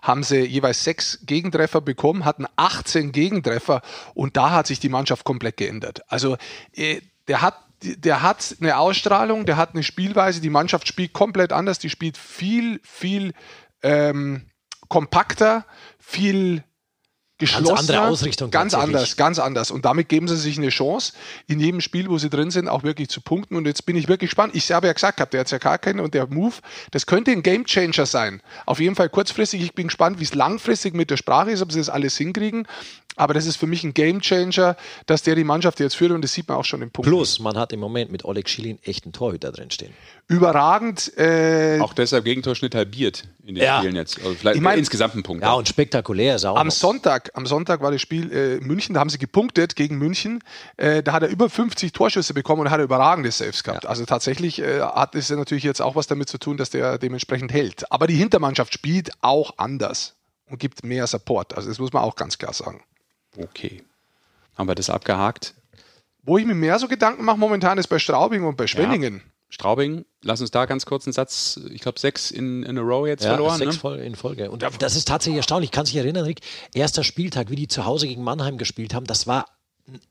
[0.00, 3.82] haben sie jeweils sechs Gegentreffer bekommen, hatten 18 Gegentreffer
[4.14, 6.00] und da hat sich die Mannschaft komplett geändert.
[6.08, 6.38] Also
[6.74, 11.52] äh, der hat der hat eine Ausstrahlung, der hat eine Spielweise, die Mannschaft spielt komplett
[11.52, 13.34] anders, die spielt viel, viel
[13.82, 14.46] ähm,
[14.88, 15.64] kompakter,
[16.00, 16.64] viel
[17.38, 17.74] geschlossener.
[17.76, 19.70] Ganz andere Ausrichtung Ganz anders, ganz anders.
[19.70, 21.12] Und damit geben sie sich eine Chance,
[21.46, 23.56] in jedem Spiel, wo sie drin sind, auch wirklich zu punkten.
[23.56, 24.54] Und jetzt bin ich wirklich gespannt.
[24.54, 26.54] Ich habe ja gesagt, gehabt, der CK kennen und der Move,
[26.90, 28.42] das könnte ein Gamechanger sein.
[28.66, 29.62] Auf jeden Fall kurzfristig.
[29.62, 32.66] Ich bin gespannt, wie es langfristig mit der Sprache ist, ob sie das alles hinkriegen.
[33.18, 36.32] Aber das ist für mich ein Gamechanger, dass der die Mannschaft jetzt führt und das
[36.32, 37.08] sieht man auch schon im Punkt.
[37.08, 39.92] Plus, man hat im Moment mit Oleg Schilin echt einen Torhüter drin stehen.
[40.28, 41.12] Überragend.
[41.18, 43.78] Äh, Auch deshalb Gegentorschnitt halbiert in den Ja.
[43.78, 44.18] Spielen jetzt.
[44.18, 45.42] Also vielleicht Ich mein- insgesamt ein Punkt.
[45.42, 46.56] Ja, und spektakulär ist er auch.
[46.58, 46.72] Am noch.
[46.74, 50.44] Sonntag, am Sonntag war das Spiel äh, München, da haben sie gepunktet gegen München.
[50.76, 53.86] Äh, da hat er über 50 Torschüsse bekommen und hat überragende Saves gehabt.
[53.86, 56.98] Also tatsächlich äh, hat es ja natürlich jetzt auch was damit zu tun, dass der
[56.98, 57.90] dementsprechend hält.
[57.90, 60.14] Aber die Hintermannschaft spielt auch anders
[60.50, 61.54] und gibt mehr Support.
[61.56, 62.82] Also das muss man auch ganz klar sagen.
[63.38, 63.82] Okay.
[64.56, 65.54] Haben wir das abgehakt?
[66.22, 69.22] Wo ich mir mehr so Gedanken mache momentan ist bei Straubing und bei Schwenningen.
[69.50, 73.06] Straubing, lass uns da ganz kurz einen Satz, ich glaube sechs in, in a row
[73.06, 73.56] jetzt ja, verloren.
[73.56, 73.80] sechs Ne?
[73.80, 74.50] voll in Folge.
[74.50, 75.70] Und das ist tatsächlich erstaunlich.
[75.70, 76.40] Kannst dich erinnern, Rick?
[76.74, 79.46] Erster Spieltag, wie die zu Hause gegen Mannheim gespielt haben, das war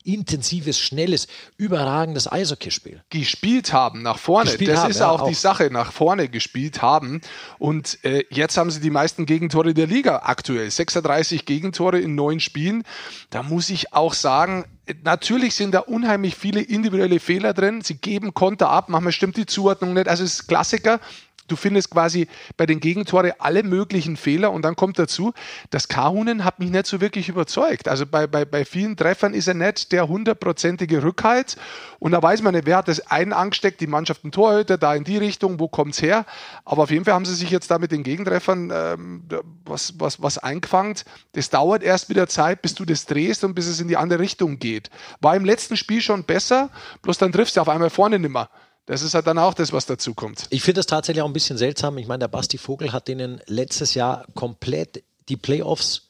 [0.04, 3.02] intensives, schnelles, überragendes Eishockeyspiel.
[3.10, 4.50] gespielt haben, nach vorne.
[4.50, 5.40] Gespielt das haben, ist ja, auch, die auch.
[5.40, 7.22] Sache, nach vorne gespielt haben.
[7.60, 10.70] Und äh, jetzt haben sie die meisten Gegentore der Liga aktuell.
[10.70, 12.84] 36 Gegentore in neun Spielen.
[13.30, 14.66] Da muss ich auch sagen,
[15.04, 17.82] natürlich sind da unheimlich viele individuelle Fehler drin.
[17.82, 20.08] Sie geben Konter ab, manchmal stimmt die Zuordnung nicht.
[20.08, 21.00] Also es ist Klassiker.
[21.48, 22.28] Du findest quasi
[22.58, 25.34] bei den Gegentore alle möglichen Fehler und dann kommt dazu,
[25.70, 27.88] das Kahunen hat mich nicht so wirklich überzeugt.
[27.88, 31.58] Also bei, bei, bei vielen Treffern ist er nicht der hundertprozentige Rückhalt
[32.00, 34.94] und da weiß man nicht, wer hat das einen angesteckt, die Mannschaft ein Torhüter, da
[34.94, 36.26] in die Richtung, wo kommt's her?
[36.66, 39.24] Aber auf jeden Fall haben sie sich jetzt da mit den Gegentreffern ähm,
[39.66, 40.96] was, was, was eingefangen.
[41.34, 44.20] Das dauert erst wieder Zeit, bis du das drehst und bis es in die andere
[44.20, 44.90] Richtung geht.
[45.22, 46.70] War im letzten Spiel schon besser,
[47.02, 48.50] bloß dann triffst du auf einmal vorne nimmer.
[48.88, 50.48] Das ist halt dann auch das, was dazu kommt.
[50.50, 51.98] Ich finde das tatsächlich auch ein bisschen seltsam.
[51.98, 56.04] Ich meine, der Basti Vogel hat denen letztes Jahr komplett die Playoffs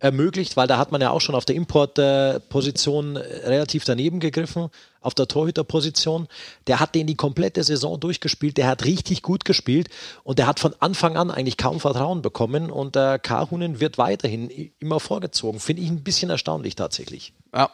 [0.00, 4.70] ermöglicht, weil da hat man ja auch schon auf der Importposition relativ daneben gegriffen,
[5.02, 6.26] auf der Torhüterposition.
[6.66, 9.88] Der hat den die komplette Saison durchgespielt, der hat richtig gut gespielt
[10.24, 14.48] und der hat von Anfang an eigentlich kaum Vertrauen bekommen und der Kahunen wird weiterhin
[14.78, 15.60] immer vorgezogen.
[15.60, 17.34] Finde ich ein bisschen erstaunlich tatsächlich.
[17.54, 17.70] Ja.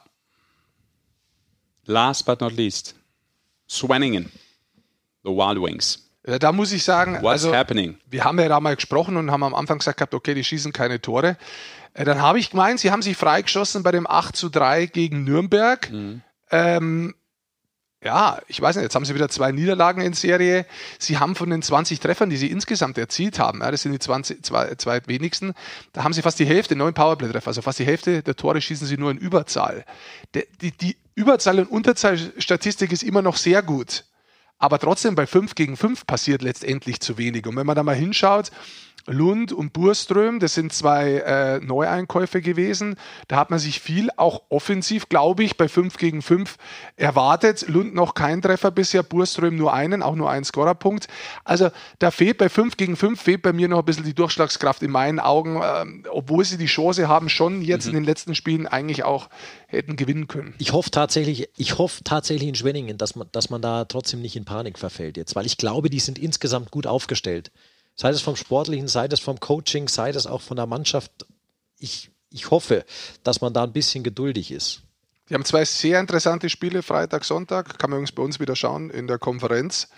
[1.87, 2.97] Last but not least,
[3.71, 4.31] Swanningen,
[5.23, 6.11] the Wild Wings.
[6.27, 7.97] Ja, Da muss ich sagen, What's also, happening?
[8.07, 10.73] wir haben ja da mal gesprochen und haben am Anfang gesagt gehabt, okay, die schießen
[10.73, 11.37] keine Tore.
[11.95, 15.25] Äh, Dann habe ich gemeint, sie haben sich freigeschossen bei dem 8 zu 3 gegen
[15.25, 15.91] Nürnberg.
[16.51, 17.15] Ähm,
[18.03, 20.65] ja, ich weiß nicht, jetzt haben sie wieder zwei Niederlagen in Serie.
[20.99, 23.99] Sie haben von den 20 Treffern, die sie insgesamt erzielt haben, ja, das sind die
[23.99, 25.53] 20, zwei, zweitwenigsten,
[25.93, 28.87] da haben sie fast die Hälfte, neun Powerplay-Treffer, also fast die Hälfte der Tore schießen
[28.87, 29.85] sie nur in Überzahl.
[30.35, 34.05] Die, die, die Überzahl- und Unterzahlstatistik ist immer noch sehr gut.
[34.59, 37.47] Aber trotzdem bei 5 gegen 5 passiert letztendlich zu wenig.
[37.47, 38.51] Und wenn man da mal hinschaut,
[39.07, 42.97] Lund und Burström, das sind zwei äh, Neueinkäufe gewesen.
[43.29, 46.57] Da hat man sich viel, auch offensiv, glaube ich, bei 5 gegen 5
[46.97, 47.67] erwartet.
[47.69, 51.09] Lund noch kein Treffer bisher, Burström nur einen, auch nur einen Scorerpunkt.
[51.45, 54.83] Also da fehlt bei 5 gegen 5 fehlt bei mir noch ein bisschen die Durchschlagskraft
[54.83, 58.67] in meinen Augen, ähm, obwohl sie die Chance haben, schon jetzt in den letzten Spielen
[58.67, 59.29] eigentlich auch
[59.67, 60.55] hätten gewinnen können.
[60.59, 64.37] Ich hoffe tatsächlich, ich hoffe tatsächlich in Schwenningen, dass man, dass man da trotzdem nicht
[64.37, 67.51] in Panik verfällt jetzt, weil ich glaube, die sind insgesamt gut aufgestellt.
[68.01, 71.27] Sei es vom Sportlichen, sei es vom Coaching, sei es auch von der Mannschaft.
[71.77, 72.87] Ich, ich hoffe,
[73.25, 74.81] dass man da ein bisschen geduldig ist.
[75.29, 77.79] Die haben zwei sehr interessante Spiele, Freitag, Sonntag.
[77.79, 79.89] Kann man übrigens bei uns wieder schauen in der Konferenz.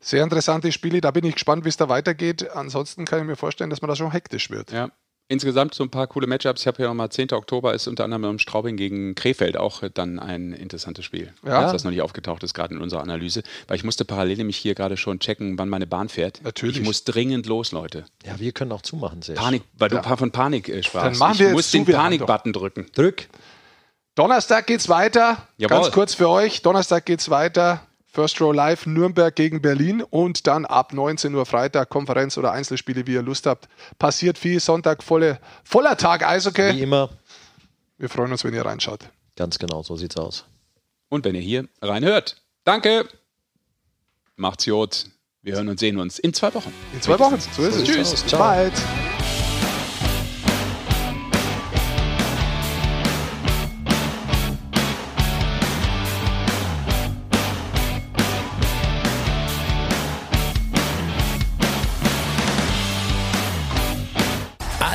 [0.00, 1.02] Sehr interessante Spiele.
[1.02, 2.52] Da bin ich gespannt, wie es da weitergeht.
[2.52, 4.72] Ansonsten kann ich mir vorstellen, dass man da schon hektisch wird.
[4.72, 4.90] Ja.
[5.28, 6.60] Insgesamt so ein paar coole Matchups.
[6.60, 7.32] Ich habe hier nochmal 10.
[7.32, 11.32] Oktober ist unter anderem im Straubing gegen Krefeld auch dann ein interessantes Spiel.
[11.44, 11.62] Ja.
[11.62, 13.42] Falls das noch nicht aufgetaucht ist, gerade in unserer Analyse.
[13.66, 16.40] Weil ich musste parallel nämlich hier gerade schon checken, wann meine Bahn fährt.
[16.44, 16.78] Natürlich.
[16.78, 18.04] Ich muss dringend los, Leute.
[18.24, 19.34] Ja, wir können auch zumachen, sehr.
[19.34, 21.06] Panik, weil du von Panik äh, sprachst.
[21.06, 22.86] Dann machen ich wir muss jetzt zu, den Panik-Button drücken.
[22.94, 23.28] Drück.
[24.14, 25.48] Donnerstag geht's weiter.
[25.58, 25.76] Jawohl.
[25.76, 26.62] Ganz kurz für euch.
[26.62, 27.82] Donnerstag geht's weiter.
[28.16, 33.06] First Row Live Nürnberg gegen Berlin und dann ab 19 Uhr Freitag Konferenz oder Einzelspiele,
[33.06, 33.68] wie ihr Lust habt.
[33.98, 34.58] Passiert viel.
[34.58, 36.80] Sonntag volle, voller Tag Wie Eishockey.
[36.80, 37.10] immer.
[37.98, 39.00] Wir freuen uns, wenn ihr reinschaut.
[39.36, 40.46] Ganz genau, so sieht's aus.
[41.10, 42.40] Und wenn ihr hier reinhört.
[42.64, 43.06] Danke.
[44.36, 45.04] Macht's gut.
[45.42, 46.72] Wir hören und sehen uns in zwei Wochen.
[46.94, 47.38] In zwei Wochen.
[47.38, 48.12] So ist es.
[48.12, 48.38] Bis Ciao.
[48.40, 48.72] bald.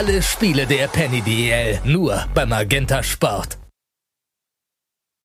[0.02, 3.61] Alle Spiele der Penny DL nur beim Magenta Sport.